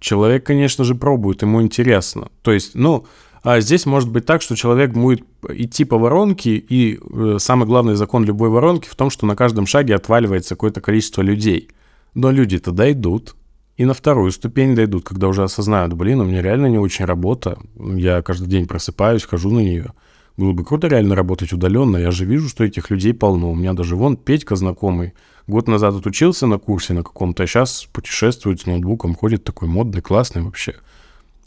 Человек, 0.00 0.44
конечно 0.44 0.84
же, 0.84 0.94
пробует, 0.94 1.42
ему 1.42 1.62
интересно. 1.62 2.28
То 2.42 2.52
есть, 2.52 2.74
ну, 2.74 3.06
а 3.42 3.60
здесь 3.60 3.86
может 3.86 4.10
быть 4.10 4.26
так, 4.26 4.42
что 4.42 4.56
человек 4.56 4.92
будет 4.92 5.24
идти 5.48 5.84
по 5.84 5.98
воронке, 5.98 6.56
и 6.56 6.98
э, 6.98 7.36
самый 7.38 7.66
главный 7.66 7.94
закон 7.94 8.24
любой 8.24 8.50
воронки 8.50 8.88
в 8.88 8.96
том, 8.96 9.08
что 9.10 9.26
на 9.26 9.36
каждом 9.36 9.66
шаге 9.66 9.94
отваливается 9.94 10.54
какое-то 10.54 10.82
количество 10.82 11.22
людей. 11.22 11.70
Но 12.14 12.30
люди-то 12.30 12.70
дойдут, 12.70 13.34
и 13.76 13.84
на 13.84 13.94
вторую 13.94 14.30
ступень 14.30 14.74
дойдут, 14.74 15.04
когда 15.04 15.28
уже 15.28 15.42
осознают, 15.42 15.92
блин, 15.94 16.20
у 16.20 16.24
меня 16.24 16.42
реально 16.42 16.66
не 16.66 16.78
очень 16.78 17.04
работа, 17.04 17.58
я 17.76 18.22
каждый 18.22 18.48
день 18.48 18.66
просыпаюсь, 18.66 19.24
хожу 19.24 19.50
на 19.50 19.60
нее. 19.60 19.92
Было 20.36 20.52
бы 20.52 20.64
круто 20.64 20.88
реально 20.88 21.14
работать 21.14 21.52
удаленно, 21.52 21.96
я 21.96 22.10
же 22.10 22.24
вижу, 22.24 22.48
что 22.48 22.64
этих 22.64 22.90
людей 22.90 23.14
полно. 23.14 23.52
У 23.52 23.54
меня 23.54 23.72
даже 23.72 23.94
вон 23.94 24.16
Петька 24.16 24.56
знакомый, 24.56 25.14
год 25.46 25.68
назад 25.68 25.94
отучился 25.94 26.46
на 26.46 26.58
курсе 26.58 26.92
на 26.92 27.02
каком-то, 27.02 27.42
а 27.42 27.46
сейчас 27.46 27.88
путешествует 27.92 28.60
с 28.60 28.66
ноутбуком, 28.66 29.14
ходит 29.14 29.44
такой 29.44 29.68
модный, 29.68 30.02
классный 30.02 30.42
вообще 30.42 30.74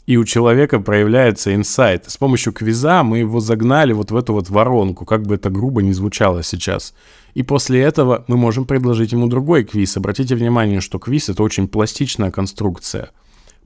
и 0.08 0.16
у 0.16 0.24
человека 0.24 0.80
проявляется 0.80 1.54
инсайт. 1.54 2.10
С 2.10 2.16
помощью 2.16 2.54
квиза 2.54 3.02
мы 3.02 3.18
его 3.18 3.40
загнали 3.40 3.92
вот 3.92 4.10
в 4.10 4.16
эту 4.16 4.32
вот 4.32 4.48
воронку, 4.48 5.04
как 5.04 5.26
бы 5.26 5.34
это 5.34 5.50
грубо 5.50 5.82
не 5.82 5.92
звучало 5.92 6.42
сейчас. 6.42 6.94
И 7.34 7.42
после 7.42 7.82
этого 7.82 8.24
мы 8.26 8.38
можем 8.38 8.64
предложить 8.64 9.12
ему 9.12 9.26
другой 9.26 9.64
квиз. 9.64 9.98
Обратите 9.98 10.34
внимание, 10.34 10.80
что 10.80 10.98
квиз— 10.98 11.28
это 11.28 11.42
очень 11.42 11.68
пластичная 11.68 12.30
конструкция. 12.30 13.10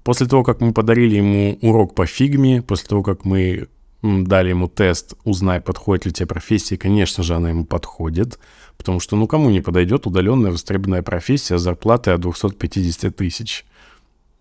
После 0.02 0.26
того, 0.26 0.42
как 0.42 0.60
мы 0.60 0.72
подарили 0.72 1.14
ему 1.14 1.58
урок 1.62 1.94
по 1.94 2.06
фигме, 2.06 2.60
после 2.60 2.88
того, 2.88 3.04
как 3.04 3.24
мы 3.24 3.68
дали 4.02 4.48
ему 4.48 4.66
тест 4.66 5.14
«Узнай, 5.22 5.60
подходит 5.60 6.06
ли 6.06 6.12
тебе 6.12 6.26
профессия», 6.26 6.76
конечно 6.76 7.22
же, 7.22 7.36
она 7.36 7.50
ему 7.50 7.64
подходит, 7.64 8.40
потому 8.76 8.98
что 8.98 9.14
ну 9.14 9.28
кому 9.28 9.48
не 9.48 9.60
подойдет 9.60 10.08
удаленная 10.08 10.50
востребованная 10.50 11.02
профессия 11.02 11.56
с 11.56 11.62
зарплатой 11.62 12.14
от 12.14 12.20
250 12.20 13.14
тысяч. 13.14 13.64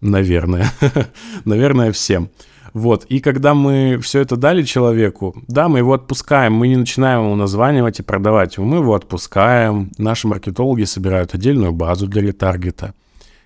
Наверное. 0.01 0.71
Наверное, 1.45 1.91
всем. 1.91 2.29
Вот, 2.73 3.05
и 3.05 3.19
когда 3.19 3.53
мы 3.53 3.99
все 4.01 4.21
это 4.21 4.37
дали 4.37 4.63
человеку, 4.63 5.35
да, 5.47 5.67
мы 5.67 5.79
его 5.79 5.93
отпускаем, 5.93 6.53
мы 6.53 6.69
не 6.69 6.77
начинаем 6.77 7.25
ему 7.25 7.35
названивать 7.35 7.99
и 7.99 8.03
продавать 8.03 8.57
мы 8.57 8.77
его 8.77 8.95
отпускаем, 8.95 9.91
наши 9.97 10.27
маркетологи 10.27 10.85
собирают 10.85 11.35
отдельную 11.35 11.73
базу 11.73 12.07
для 12.07 12.21
ретаргета. 12.21 12.93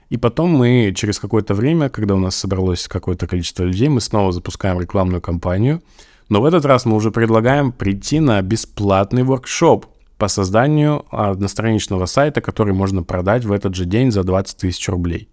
И 0.10 0.18
потом 0.18 0.52
мы 0.52 0.94
через 0.96 1.20
какое-то 1.20 1.56
время, 1.56 1.90
когда 1.90 2.14
у 2.14 2.20
нас 2.20 2.36
собралось 2.36 2.88
какое-то 2.88 3.26
количество 3.26 3.64
людей, 3.64 3.90
мы 3.90 4.00
снова 4.00 4.32
запускаем 4.32 4.80
рекламную 4.80 5.22
кампанию, 5.22 5.82
но 6.30 6.42
в 6.42 6.46
этот 6.46 6.64
раз 6.66 6.86
мы 6.86 6.96
уже 6.96 7.10
предлагаем 7.10 7.72
прийти 7.72 8.20
на 8.20 8.40
бесплатный 8.44 9.24
воркшоп 9.24 9.88
по 10.18 10.28
созданию 10.28 11.04
одностраничного 11.10 12.06
сайта, 12.06 12.42
который 12.42 12.74
можно 12.74 13.02
продать 13.02 13.44
в 13.44 13.52
этот 13.52 13.76
же 13.76 13.86
день 13.86 14.12
за 14.12 14.24
20 14.24 14.58
тысяч 14.58 14.88
рублей. 14.88 15.30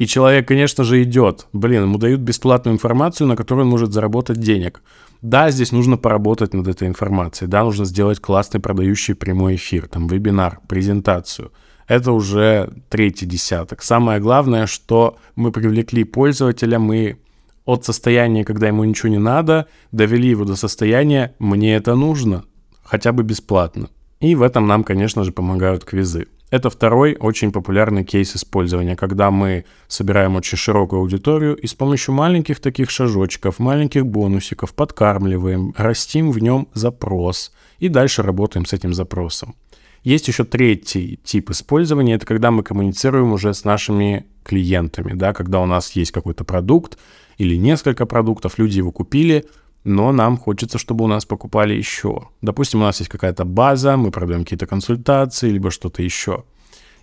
И 0.00 0.06
человек, 0.06 0.48
конечно 0.48 0.82
же, 0.82 1.02
идет. 1.02 1.46
Блин, 1.52 1.82
ему 1.82 1.98
дают 1.98 2.20
бесплатную 2.22 2.74
информацию, 2.74 3.26
на 3.26 3.36
которую 3.36 3.66
он 3.66 3.70
может 3.70 3.92
заработать 3.92 4.40
денег. 4.40 4.82
Да, 5.20 5.50
здесь 5.50 5.72
нужно 5.72 5.98
поработать 5.98 6.54
над 6.54 6.68
этой 6.68 6.88
информацией. 6.88 7.50
Да, 7.50 7.64
нужно 7.64 7.84
сделать 7.84 8.18
классный 8.18 8.60
продающий 8.60 9.14
прямой 9.14 9.56
эфир, 9.56 9.88
там, 9.88 10.06
вебинар, 10.06 10.60
презентацию. 10.68 11.52
Это 11.86 12.12
уже 12.12 12.72
третий 12.88 13.26
десяток. 13.26 13.82
Самое 13.82 14.20
главное, 14.20 14.66
что 14.66 15.18
мы 15.36 15.52
привлекли 15.52 16.04
пользователя, 16.04 16.78
мы 16.78 17.18
от 17.66 17.84
состояния, 17.84 18.42
когда 18.42 18.68
ему 18.68 18.84
ничего 18.84 19.10
не 19.10 19.18
надо, 19.18 19.66
довели 19.92 20.30
его 20.30 20.46
до 20.46 20.56
состояния 20.56 21.34
«мне 21.38 21.76
это 21.76 21.94
нужно», 21.94 22.44
хотя 22.82 23.12
бы 23.12 23.22
бесплатно. 23.22 23.90
И 24.20 24.34
в 24.34 24.40
этом 24.40 24.66
нам, 24.66 24.82
конечно 24.82 25.24
же, 25.24 25.32
помогают 25.32 25.84
квизы. 25.84 26.26
Это 26.50 26.68
второй 26.68 27.16
очень 27.20 27.52
популярный 27.52 28.04
кейс 28.04 28.34
использования, 28.34 28.96
когда 28.96 29.30
мы 29.30 29.64
собираем 29.86 30.34
очень 30.34 30.58
широкую 30.58 31.00
аудиторию 31.00 31.54
и 31.54 31.66
с 31.68 31.74
помощью 31.74 32.12
маленьких 32.12 32.58
таких 32.58 32.90
шажочков, 32.90 33.60
маленьких 33.60 34.04
бонусиков 34.04 34.74
подкармливаем, 34.74 35.72
растим 35.76 36.32
в 36.32 36.40
нем 36.40 36.66
запрос 36.74 37.52
и 37.78 37.88
дальше 37.88 38.22
работаем 38.22 38.66
с 38.66 38.72
этим 38.72 38.92
запросом. 38.94 39.54
Есть 40.02 40.26
еще 40.26 40.44
третий 40.44 41.20
тип 41.22 41.50
использования, 41.50 42.14
это 42.14 42.26
когда 42.26 42.50
мы 42.50 42.64
коммуницируем 42.64 43.32
уже 43.32 43.54
с 43.54 43.64
нашими 43.64 44.26
клиентами, 44.42 45.12
да, 45.12 45.32
когда 45.32 45.60
у 45.60 45.66
нас 45.66 45.92
есть 45.92 46.10
какой-то 46.10 46.42
продукт 46.42 46.98
или 47.38 47.54
несколько 47.54 48.06
продуктов, 48.06 48.58
люди 48.58 48.78
его 48.78 48.90
купили, 48.90 49.44
но 49.84 50.12
нам 50.12 50.36
хочется, 50.36 50.78
чтобы 50.78 51.04
у 51.04 51.08
нас 51.08 51.24
покупали 51.24 51.74
еще. 51.74 52.28
Допустим, 52.42 52.80
у 52.80 52.84
нас 52.84 53.00
есть 53.00 53.10
какая-то 53.10 53.44
база, 53.44 53.96
мы 53.96 54.10
продаем 54.10 54.44
какие-то 54.44 54.66
консультации, 54.66 55.50
либо 55.50 55.70
что-то 55.70 56.02
еще. 56.02 56.44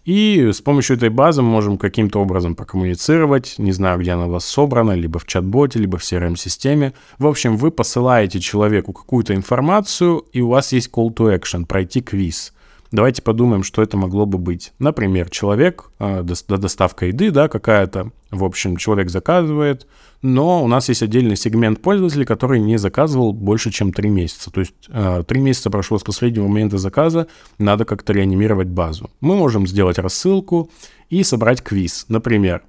И 0.08 0.52
с 0.54 0.62
помощью 0.62 0.96
этой 0.96 1.10
базы 1.10 1.42
мы 1.42 1.50
можем 1.50 1.78
каким-то 1.78 2.22
образом 2.22 2.56
прокоммуницировать, 2.56 3.56
не 3.58 3.74
знаю, 3.74 4.00
где 4.00 4.12
она 4.12 4.28
у 4.28 4.30
вас 4.30 4.46
собрана, 4.46 4.94
либо 4.94 5.20
в 5.20 5.26
чат-боте, 5.26 5.80
либо 5.80 5.98
в 5.98 6.02
CRM-системе. 6.02 6.94
В 7.20 7.28
общем, 7.28 7.58
вы 7.58 7.72
посылаете 7.72 8.40
человеку 8.40 8.94
какую-то 8.94 9.36
информацию, 9.36 10.24
и 10.32 10.40
у 10.40 10.48
вас 10.48 10.72
есть 10.72 10.90
call 10.94 11.14
to 11.14 11.38
action, 11.38 11.66
пройти 11.66 12.02
квиз. 12.02 12.54
Давайте 12.92 13.22
подумаем, 13.22 13.64
что 13.64 13.82
это 13.82 13.98
могло 13.98 14.26
бы 14.26 14.38
быть. 14.38 14.72
Например, 14.80 15.30
человек, 15.30 15.92
э, 16.00 16.24
доставка 16.24 17.08
еды, 17.08 17.32
да, 17.32 17.50
какая-то, 17.50 18.12
в 18.32 18.44
общем, 18.44 18.78
человек 18.78 19.10
заказывает, 19.10 19.88
но 20.22 20.64
у 20.64 20.68
нас 20.68 20.88
есть 20.90 21.04
отдельный 21.04 21.36
сегмент 21.36 21.82
пользователей, 21.82 22.26
который 22.26 22.60
не 22.60 22.78
заказывал 22.78 23.34
больше, 23.34 23.72
чем 23.72 23.92
3 23.92 24.10
месяца. 24.10 24.52
То 24.52 24.62
есть 24.62 24.74
э, 24.88 25.24
3 25.28 25.40
месяца 25.42 25.70
прошло 25.70 26.00
с 26.00 26.04
последнего 26.04 26.48
момента 26.48 26.78
заказа, 26.78 27.28
надо 27.58 27.84
как-то 27.84 28.14
реанимировать 28.14 28.68
базу. 28.68 29.10
Мы 29.20 29.36
можем 29.36 29.68
сделать 29.68 30.00
рассылку 30.00 30.70
и 31.10 31.24
собрать 31.24 31.62
квиз. 31.62 32.06
Например, 32.08 32.64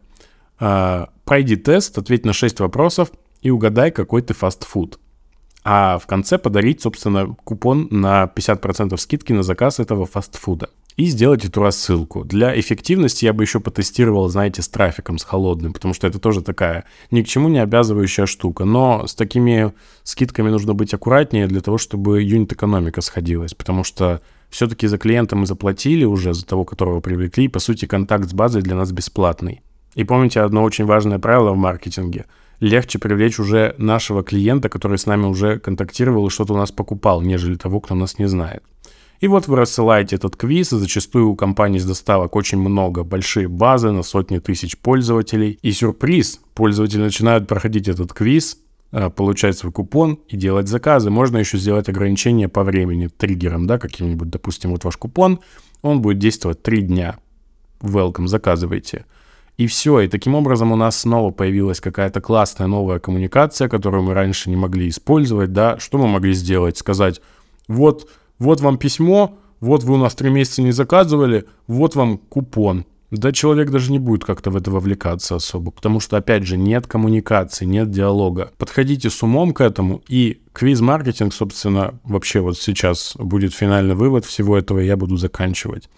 э, 0.59 1.07
пройди 1.25 1.57
тест, 1.57 1.97
ответь 1.97 2.25
на 2.27 2.33
6 2.33 2.59
вопросов 2.61 3.13
и 3.41 3.51
угадай, 3.51 3.93
какой 3.93 4.23
ты 4.23 4.35
фастфуд 4.35 4.99
а 5.71 5.99
в 5.99 6.07
конце 6.07 6.39
подарить, 6.39 6.81
собственно, 6.81 7.37
купон 7.45 7.89
на 7.91 8.25
50% 8.35 8.97
скидки 8.97 9.35
на 9.35 9.43
заказ 9.43 9.81
этого 9.81 10.07
фастфуда. 10.07 10.71
И 10.97 11.05
сделать 11.05 11.45
эту 11.45 11.61
рассылку. 11.61 12.25
Для 12.25 12.59
эффективности 12.59 13.27
я 13.27 13.35
бы 13.35 13.45
еще 13.45 13.61
потестировал, 13.61 14.31
знаете, 14.31 14.63
с 14.63 14.69
трафиком, 14.71 15.19
с 15.19 15.25
холодным, 15.25 15.75
потому 15.75 15.93
что 15.93 16.07
это 16.07 16.19
тоже 16.19 16.41
такая 16.41 16.87
ни 17.11 17.21
к 17.21 17.29
чему 17.29 17.51
не 17.51 17.59
обязывающая 17.59 18.25
штука. 18.25 18.65
Но 18.65 19.07
с 19.07 19.15
такими 19.15 19.75
скидками 20.05 20.49
нужно 20.49 20.73
быть 20.73 20.95
аккуратнее 20.95 21.47
для 21.47 21.61
того, 21.61 21.77
чтобы 21.77 22.23
юнит-экономика 22.23 23.03
сходилась, 23.03 23.53
потому 23.53 23.85
что 23.85 24.23
все-таки 24.49 24.87
за 24.87 24.97
клиента 24.97 25.37
мы 25.37 25.45
заплатили 25.45 26.07
уже, 26.07 26.33
за 26.33 26.47
того, 26.47 26.65
которого 26.65 27.01
привлекли, 27.01 27.45
и, 27.45 27.49
по 27.49 27.59
сути, 27.59 27.85
контакт 27.85 28.31
с 28.31 28.33
базой 28.33 28.63
для 28.63 28.75
нас 28.75 28.91
бесплатный. 28.91 29.61
И 29.95 30.05
помните 30.05 30.41
одно 30.41 30.63
очень 30.63 30.87
важное 30.87 31.19
правило 31.19 31.53
в 31.53 31.59
маркетинге– 31.59 32.25
легче 32.61 32.99
привлечь 32.99 33.39
уже 33.39 33.75
нашего 33.79 34.23
клиента, 34.23 34.69
который 34.69 34.99
с 34.99 35.07
нами 35.07 35.27
уже 35.27 35.59
контактировал 35.59 36.27
и 36.27 36.31
что-то 36.31 36.55
у 36.55 36.57
нас 36.57 36.71
покупал, 36.71 37.23
нежели 37.23 37.55
того, 37.55 37.81
кто 37.81 37.95
нас 37.95 38.19
не 38.19 38.27
знает. 38.27 38.63
И 39.21 39.27
вот 39.27 39.49
вы 39.49 39.57
рассылаете 39.57 40.17
этот 40.17 40.37
квиз, 40.37 40.73
и 40.73 40.77
зачастую 40.77 41.29
у 41.29 41.37
компаний 41.37 41.81
с 41.81 41.85
доставок 41.85 42.37
очень 42.37 42.59
много, 42.59 43.03
большие 43.03 43.49
базы 43.49 43.91
на 43.91 44.05
сотни 44.05 44.39
тысяч 44.39 44.79
пользователей. 44.79 45.59
И 45.61 45.73
сюрприз, 45.73 46.41
пользователи 46.55 47.01
начинают 47.01 47.49
проходить 47.49 47.89
этот 47.89 48.13
квиз, 48.13 48.59
э, 48.93 49.11
получать 49.11 49.59
свой 49.59 49.73
купон 49.73 50.21
и 50.29 50.37
делать 50.37 50.69
заказы. 50.69 51.11
Можно 51.11 51.39
еще 51.39 51.59
сделать 51.59 51.89
ограничение 51.89 52.49
по 52.49 52.63
времени, 52.63 53.09
триггером, 53.09 53.67
да, 53.67 53.79
каким-нибудь, 53.79 54.31
допустим, 54.31 54.71
вот 54.71 54.85
ваш 54.85 54.97
купон, 54.97 55.41
он 55.83 56.01
будет 56.01 56.19
действовать 56.19 56.63
3 56.63 56.83
дня. 56.83 57.19
Welcome, 57.81 58.29
заказывайте. 58.29 59.05
И 59.59 59.67
все, 59.67 60.01
и 60.01 60.09
таким 60.09 60.37
образом 60.37 60.71
у 60.71 60.77
нас 60.77 61.01
снова 61.01 61.33
появилась 61.33 61.81
какая-то 61.81 62.21
классная 62.21 62.69
новая 62.69 63.01
коммуникация, 63.01 63.69
которую 63.69 64.05
мы 64.05 64.15
раньше 64.15 64.51
не 64.51 64.57
могли 64.57 64.89
использовать, 64.89 65.53
да, 65.53 65.81
что 65.81 65.99
мы 65.99 66.07
могли 66.07 66.33
сделать? 66.33 66.79
Сказать, 66.79 67.21
вот, 67.67 68.09
вот 68.39 68.61
вам 68.61 68.79
письмо, 68.79 69.37
вот 69.59 69.83
вы 69.83 69.95
у 69.95 69.97
нас 69.97 70.15
три 70.15 70.31
месяца 70.31 70.63
не 70.63 70.71
заказывали, 70.71 71.45
вот 71.67 71.97
вам 71.97 72.19
купон. 72.19 72.87
да 73.11 73.33
человек 73.33 73.71
даже 73.73 73.91
не 73.91 73.99
будет 73.99 74.25
как-то 74.25 74.53
в 74.53 74.57
это 74.57 74.71
вовлекаться 74.71 75.35
особо, 75.35 75.73
потому 75.73 75.99
что, 75.99 76.17
опять 76.17 76.45
же, 76.45 76.57
нет 76.57 76.87
коммуникации, 76.87 77.65
нет 77.65 77.91
диалога. 77.91 78.53
Подходите 78.59 79.11
с 79.11 79.21
умом 79.25 79.53
к 79.53 79.61
этому, 79.61 80.03
и 80.07 80.41
квиз-маркетинг, 80.53 81.35
собственно, 81.35 81.99
вообще 82.05 82.39
вот 82.39 82.59
сейчас 82.59 83.17
будет 83.19 83.53
финальный 83.53 83.97
вывод 83.97 84.25
всего 84.25 84.57
этого, 84.57 84.79
я 84.79 84.97
буду 84.97 85.17
заканчивать. 85.17 85.89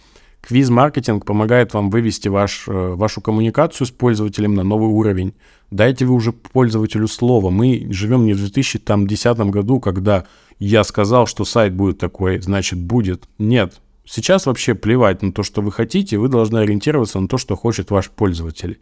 Квиз-маркетинг 0.42 1.24
помогает 1.24 1.74
вам 1.74 1.90
вывести 1.90 2.28
ваш, 2.28 2.66
э, 2.66 2.72
вашу 2.94 3.20
коммуникацию 3.20 3.86
с 3.86 3.90
пользователем 3.90 4.54
на 4.54 4.62
новый 4.62 4.88
уровень. 4.88 5.34
Дайте 5.70 6.06
вы 6.06 6.14
уже 6.14 6.32
пользователю 6.32 7.08
слово. 7.08 7.50
Мы 7.50 7.86
живем 7.90 8.24
не 8.24 8.32
в 8.32 8.38
2010 8.38 9.50
году, 9.50 9.80
когда 9.80 10.24
я 10.58 10.82
сказал, 10.84 11.26
что 11.26 11.44
сайт 11.44 11.74
будет 11.74 11.98
такой, 11.98 12.40
значит 12.40 12.78
будет. 12.78 13.28
Нет, 13.38 13.80
Сейчас 14.12 14.46
вообще 14.46 14.74
плевать 14.74 15.22
на 15.22 15.32
то, 15.32 15.44
что 15.44 15.62
вы 15.62 15.70
хотите, 15.70 16.18
вы 16.18 16.26
должны 16.26 16.58
ориентироваться 16.58 17.20
на 17.20 17.28
то, 17.28 17.38
что 17.38 17.54
хочет 17.54 17.92
ваш 17.92 18.10
пользователь. 18.10 18.80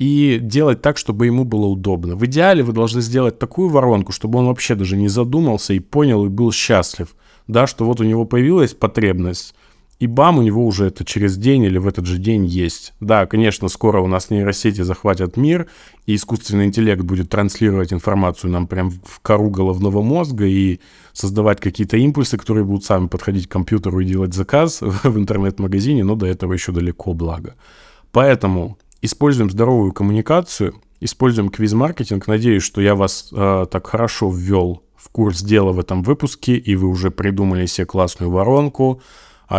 И 0.00 0.40
делать 0.42 0.82
так, 0.82 0.98
чтобы 0.98 1.26
ему 1.26 1.44
было 1.44 1.66
удобно. 1.66 2.16
В 2.16 2.26
идеале 2.26 2.64
вы 2.64 2.72
должны 2.72 3.00
сделать 3.00 3.38
такую 3.38 3.68
воронку, 3.68 4.10
чтобы 4.10 4.40
он 4.40 4.46
вообще 4.46 4.74
даже 4.74 4.96
не 4.96 5.06
задумался 5.06 5.74
и 5.74 5.78
понял 5.78 6.26
и 6.26 6.28
был 6.28 6.50
счастлив. 6.50 7.14
Да, 7.46 7.68
что 7.68 7.84
вот 7.84 8.00
у 8.00 8.04
него 8.04 8.24
появилась 8.24 8.74
потребность, 8.74 9.54
и 10.00 10.06
бам, 10.06 10.38
у 10.38 10.42
него 10.42 10.66
уже 10.66 10.86
это 10.86 11.04
через 11.04 11.36
день 11.36 11.62
или 11.62 11.78
в 11.78 11.86
этот 11.86 12.06
же 12.06 12.18
день 12.18 12.44
есть. 12.44 12.94
Да, 13.00 13.26
конечно, 13.26 13.68
скоро 13.68 14.00
у 14.00 14.06
нас 14.06 14.30
нейросети 14.30 14.82
захватят 14.82 15.36
мир, 15.36 15.68
и 16.06 16.16
искусственный 16.16 16.66
интеллект 16.66 17.02
будет 17.02 17.30
транслировать 17.30 17.92
информацию 17.92 18.50
нам 18.50 18.66
прям 18.66 18.90
в 18.90 19.20
кору 19.20 19.50
головного 19.50 20.02
мозга 20.02 20.46
и 20.46 20.80
создавать 21.12 21.60
какие-то 21.60 21.96
импульсы, 21.96 22.36
которые 22.36 22.64
будут 22.64 22.84
сами 22.84 23.06
подходить 23.06 23.46
к 23.46 23.52
компьютеру 23.52 24.00
и 24.00 24.04
делать 24.04 24.34
заказ 24.34 24.80
в 24.80 25.16
интернет-магазине, 25.16 26.02
но 26.02 26.16
до 26.16 26.26
этого 26.26 26.52
еще 26.52 26.72
далеко, 26.72 27.14
благо. 27.14 27.54
Поэтому 28.10 28.78
используем 29.00 29.50
здоровую 29.50 29.92
коммуникацию, 29.92 30.74
используем 31.00 31.50
квиз-маркетинг. 31.50 32.26
Надеюсь, 32.26 32.62
что 32.62 32.80
я 32.80 32.94
вас 32.94 33.28
э, 33.32 33.66
так 33.70 33.86
хорошо 33.86 34.30
ввел 34.30 34.82
в 34.96 35.08
курс 35.10 35.42
дела 35.42 35.72
в 35.72 35.78
этом 35.78 36.02
выпуске, 36.02 36.56
и 36.56 36.74
вы 36.76 36.88
уже 36.88 37.10
придумали 37.10 37.66
себе 37.66 37.86
классную 37.86 38.30
воронку, 38.30 39.02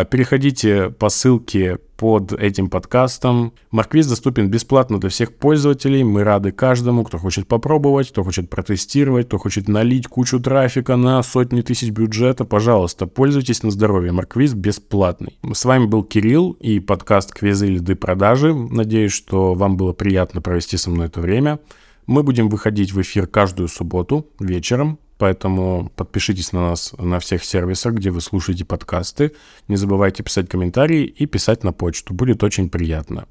переходите 0.04 0.90
по 0.90 1.10
ссылке 1.10 1.78
под 1.96 2.34
этим 2.34 2.70
подкастом. 2.70 3.54
Марквиз 3.72 4.08
доступен 4.08 4.50
бесплатно 4.50 5.00
для 5.00 5.10
всех 5.10 5.36
пользователей. 5.36 6.04
Мы 6.04 6.24
рады 6.24 6.52
каждому, 6.52 7.04
кто 7.04 7.18
хочет 7.18 7.48
попробовать, 7.48 8.10
кто 8.10 8.24
хочет 8.24 8.50
протестировать, 8.50 9.28
кто 9.28 9.38
хочет 9.38 9.68
налить 9.68 10.08
кучу 10.08 10.40
трафика 10.40 10.96
на 10.96 11.22
сотни 11.24 11.62
тысяч 11.62 11.92
бюджета. 11.92 12.46
Пожалуйста, 12.46 13.08
пользуйтесь 13.08 13.64
на 13.64 13.72
здоровье. 13.72 14.12
Марквиз 14.12 14.54
бесплатный. 14.54 15.38
С 15.54 15.64
вами 15.66 15.86
был 15.86 16.04
Кирилл 16.04 16.52
и 16.60 16.80
подкаст 16.80 17.34
«Квизы 17.34 17.68
лиды 17.68 17.96
продажи». 17.96 18.54
Надеюсь, 18.54 19.14
что 19.14 19.54
вам 19.54 19.78
было 19.78 19.94
приятно 19.94 20.42
провести 20.42 20.78
со 20.78 20.90
мной 20.90 21.08
это 21.08 21.22
время. 21.22 21.60
Мы 22.08 22.24
будем 22.24 22.50
выходить 22.50 22.92
в 22.92 23.02
эфир 23.02 23.28
каждую 23.28 23.68
субботу 23.68 24.28
вечером 24.40 25.00
Поэтому 25.17 25.91
подпишитесь 25.95 26.51
на 26.51 26.69
нас 26.69 26.93
на 26.97 27.19
всех 27.19 27.43
сервисах, 27.43 27.93
где 27.93 28.12
вы 28.12 28.19
слушаете 28.19 28.65
подкасты. 28.65 29.32
Не 29.67 29.78
забывайте 29.78 30.23
писать 30.23 30.49
комментарии 30.49 31.06
и 31.06 31.25
писать 31.25 31.63
на 31.63 31.71
почту. 31.71 32.13
Будет 32.13 32.43
очень 32.43 32.69
приятно. 32.69 33.25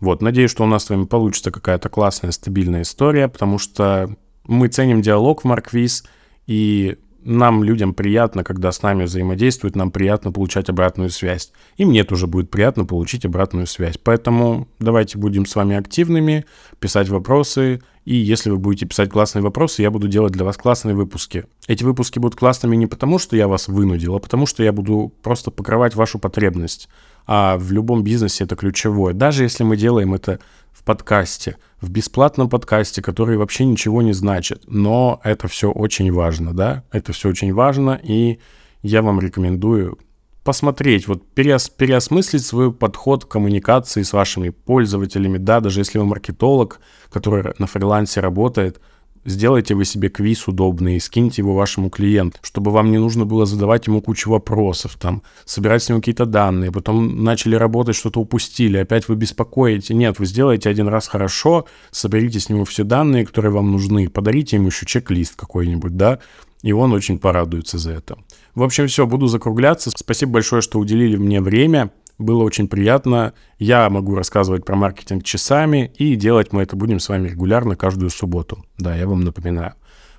Вот, 0.00 0.22
надеюсь, 0.22 0.50
что 0.50 0.64
у 0.64 0.66
нас 0.66 0.84
с 0.84 0.90
вами 0.90 1.04
получится 1.04 1.50
какая-то 1.50 1.88
классная, 1.88 2.32
стабильная 2.32 2.82
история, 2.82 3.28
потому 3.28 3.58
что 3.58 4.16
мы 4.44 4.68
ценим 4.68 5.02
диалог 5.02 5.42
в 5.42 5.44
Марквиз, 5.44 6.04
и 6.46 6.96
нам, 7.22 7.62
людям, 7.64 7.94
приятно, 7.94 8.44
когда 8.44 8.72
с 8.72 8.82
нами 8.82 9.04
взаимодействуют, 9.04 9.76
нам 9.76 9.90
приятно 9.90 10.32
получать 10.32 10.68
обратную 10.68 11.10
связь. 11.10 11.52
И 11.76 11.84
мне 11.84 12.04
тоже 12.04 12.26
будет 12.26 12.50
приятно 12.50 12.84
получить 12.84 13.24
обратную 13.24 13.66
связь. 13.66 13.98
Поэтому 13.98 14.68
давайте 14.78 15.18
будем 15.18 15.46
с 15.46 15.54
вами 15.54 15.76
активными, 15.76 16.44
писать 16.78 17.08
вопросы. 17.08 17.82
И 18.04 18.14
если 18.14 18.50
вы 18.50 18.58
будете 18.58 18.86
писать 18.86 19.10
классные 19.10 19.42
вопросы, 19.42 19.82
я 19.82 19.90
буду 19.90 20.08
делать 20.08 20.32
для 20.32 20.44
вас 20.44 20.56
классные 20.56 20.94
выпуски. 20.94 21.44
Эти 21.68 21.84
выпуски 21.84 22.18
будут 22.18 22.38
классными 22.38 22.76
не 22.76 22.86
потому, 22.86 23.18
что 23.18 23.36
я 23.36 23.46
вас 23.46 23.68
вынудил, 23.68 24.16
а 24.16 24.20
потому 24.20 24.46
что 24.46 24.62
я 24.62 24.72
буду 24.72 25.12
просто 25.22 25.50
покрывать 25.50 25.94
вашу 25.94 26.18
потребность. 26.18 26.88
А 27.26 27.58
в 27.58 27.70
любом 27.70 28.02
бизнесе 28.02 28.44
это 28.44 28.56
ключевое. 28.56 29.12
Даже 29.12 29.44
если 29.44 29.62
мы 29.62 29.76
делаем 29.76 30.14
это 30.14 30.40
в 30.72 30.84
подкасте, 30.84 31.56
в 31.80 31.90
бесплатном 31.90 32.48
подкасте, 32.48 33.02
который 33.02 33.36
вообще 33.36 33.64
ничего 33.64 34.02
не 34.02 34.12
значит. 34.12 34.64
Но 34.66 35.20
это 35.24 35.48
все 35.48 35.70
очень 35.70 36.12
важно, 36.12 36.54
да? 36.54 36.84
Это 36.92 37.12
все 37.12 37.28
очень 37.28 37.52
важно, 37.52 38.00
и 38.02 38.38
я 38.82 39.02
вам 39.02 39.20
рекомендую 39.20 39.98
посмотреть, 40.42 41.06
вот 41.06 41.26
переос, 41.34 41.68
переосмыслить 41.68 42.44
свой 42.44 42.72
подход 42.72 43.24
к 43.24 43.28
коммуникации 43.28 44.02
с 44.02 44.12
вашими 44.12 44.48
пользователями, 44.48 45.38
да, 45.38 45.60
даже 45.60 45.80
если 45.80 45.98
вы 45.98 46.06
маркетолог, 46.06 46.80
который 47.10 47.52
на 47.58 47.66
фрилансе 47.66 48.20
работает, 48.20 48.80
Сделайте 49.24 49.74
вы 49.74 49.84
себе 49.84 50.08
квиз 50.08 50.48
удобный 50.48 50.96
и 50.96 51.00
скиньте 51.00 51.42
его 51.42 51.54
вашему 51.54 51.90
клиенту, 51.90 52.38
чтобы 52.42 52.70
вам 52.70 52.90
не 52.90 52.98
нужно 52.98 53.26
было 53.26 53.44
задавать 53.44 53.86
ему 53.86 54.00
кучу 54.00 54.30
вопросов, 54.30 54.96
там, 54.98 55.22
собирать 55.44 55.82
с 55.82 55.88
него 55.88 56.00
какие-то 56.00 56.24
данные, 56.24 56.72
потом 56.72 57.22
начали 57.22 57.54
работать, 57.54 57.96
что-то 57.96 58.20
упустили, 58.20 58.78
опять 58.78 59.08
вы 59.08 59.16
беспокоите. 59.16 59.92
Нет, 59.92 60.18
вы 60.18 60.26
сделаете 60.26 60.70
один 60.70 60.88
раз 60.88 61.06
хорошо, 61.06 61.66
соберите 61.90 62.40
с 62.40 62.48
него 62.48 62.64
все 62.64 62.82
данные, 62.82 63.26
которые 63.26 63.52
вам 63.52 63.70
нужны, 63.70 64.08
подарите 64.08 64.56
ему 64.56 64.68
еще 64.68 64.86
чек-лист 64.86 65.36
какой-нибудь, 65.36 65.96
да, 65.96 66.18
и 66.62 66.72
он 66.72 66.92
очень 66.92 67.18
порадуется 67.18 67.78
за 67.78 67.92
это. 67.92 68.18
В 68.54 68.62
общем, 68.62 68.86
все, 68.86 69.06
буду 69.06 69.26
закругляться. 69.26 69.90
Спасибо 69.94 70.32
большое, 70.32 70.60
что 70.60 70.78
уделили 70.78 71.16
мне 71.16 71.40
время. 71.40 71.90
Было 72.20 72.44
очень 72.44 72.68
приятно. 72.68 73.32
Я 73.58 73.88
могу 73.88 74.14
рассказывать 74.14 74.66
про 74.66 74.76
маркетинг 74.76 75.24
часами, 75.24 75.90
и 75.96 76.16
делать 76.16 76.52
мы 76.52 76.62
это 76.62 76.76
будем 76.76 77.00
с 77.00 77.08
вами 77.08 77.28
регулярно 77.28 77.76
каждую 77.76 78.10
субботу. 78.10 78.62
Да, 78.76 78.94
я 78.94 79.08
вам 79.08 79.22
напоминаю. 79.22 79.72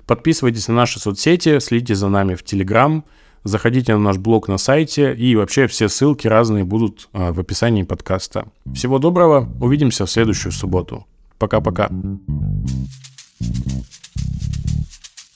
Подписывайтесь 0.08 0.68
на 0.68 0.74
наши 0.74 1.00
соцсети, 1.00 1.60
следите 1.60 1.94
за 1.94 2.10
нами 2.10 2.34
в 2.34 2.44
Телеграм, 2.44 3.06
заходите 3.44 3.94
на 3.94 4.00
наш 4.00 4.18
блог 4.18 4.48
на 4.48 4.58
сайте, 4.58 5.14
и 5.14 5.36
вообще 5.36 5.68
все 5.68 5.90
ссылки 5.90 6.28
разные 6.28 6.64
будут 6.64 7.08
а, 7.14 7.32
в 7.34 7.40
описании 7.40 7.84
подкаста. 7.84 8.48
Всего 8.74 8.98
доброго, 8.98 9.48
увидимся 9.62 10.08
в 10.08 10.12
следующую 10.12 10.54
субботу. 10.54 11.06
Пока-пока. 11.38 11.88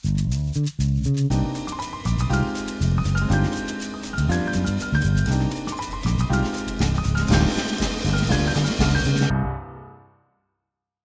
Thank 0.08 0.36
you. 0.36 0.45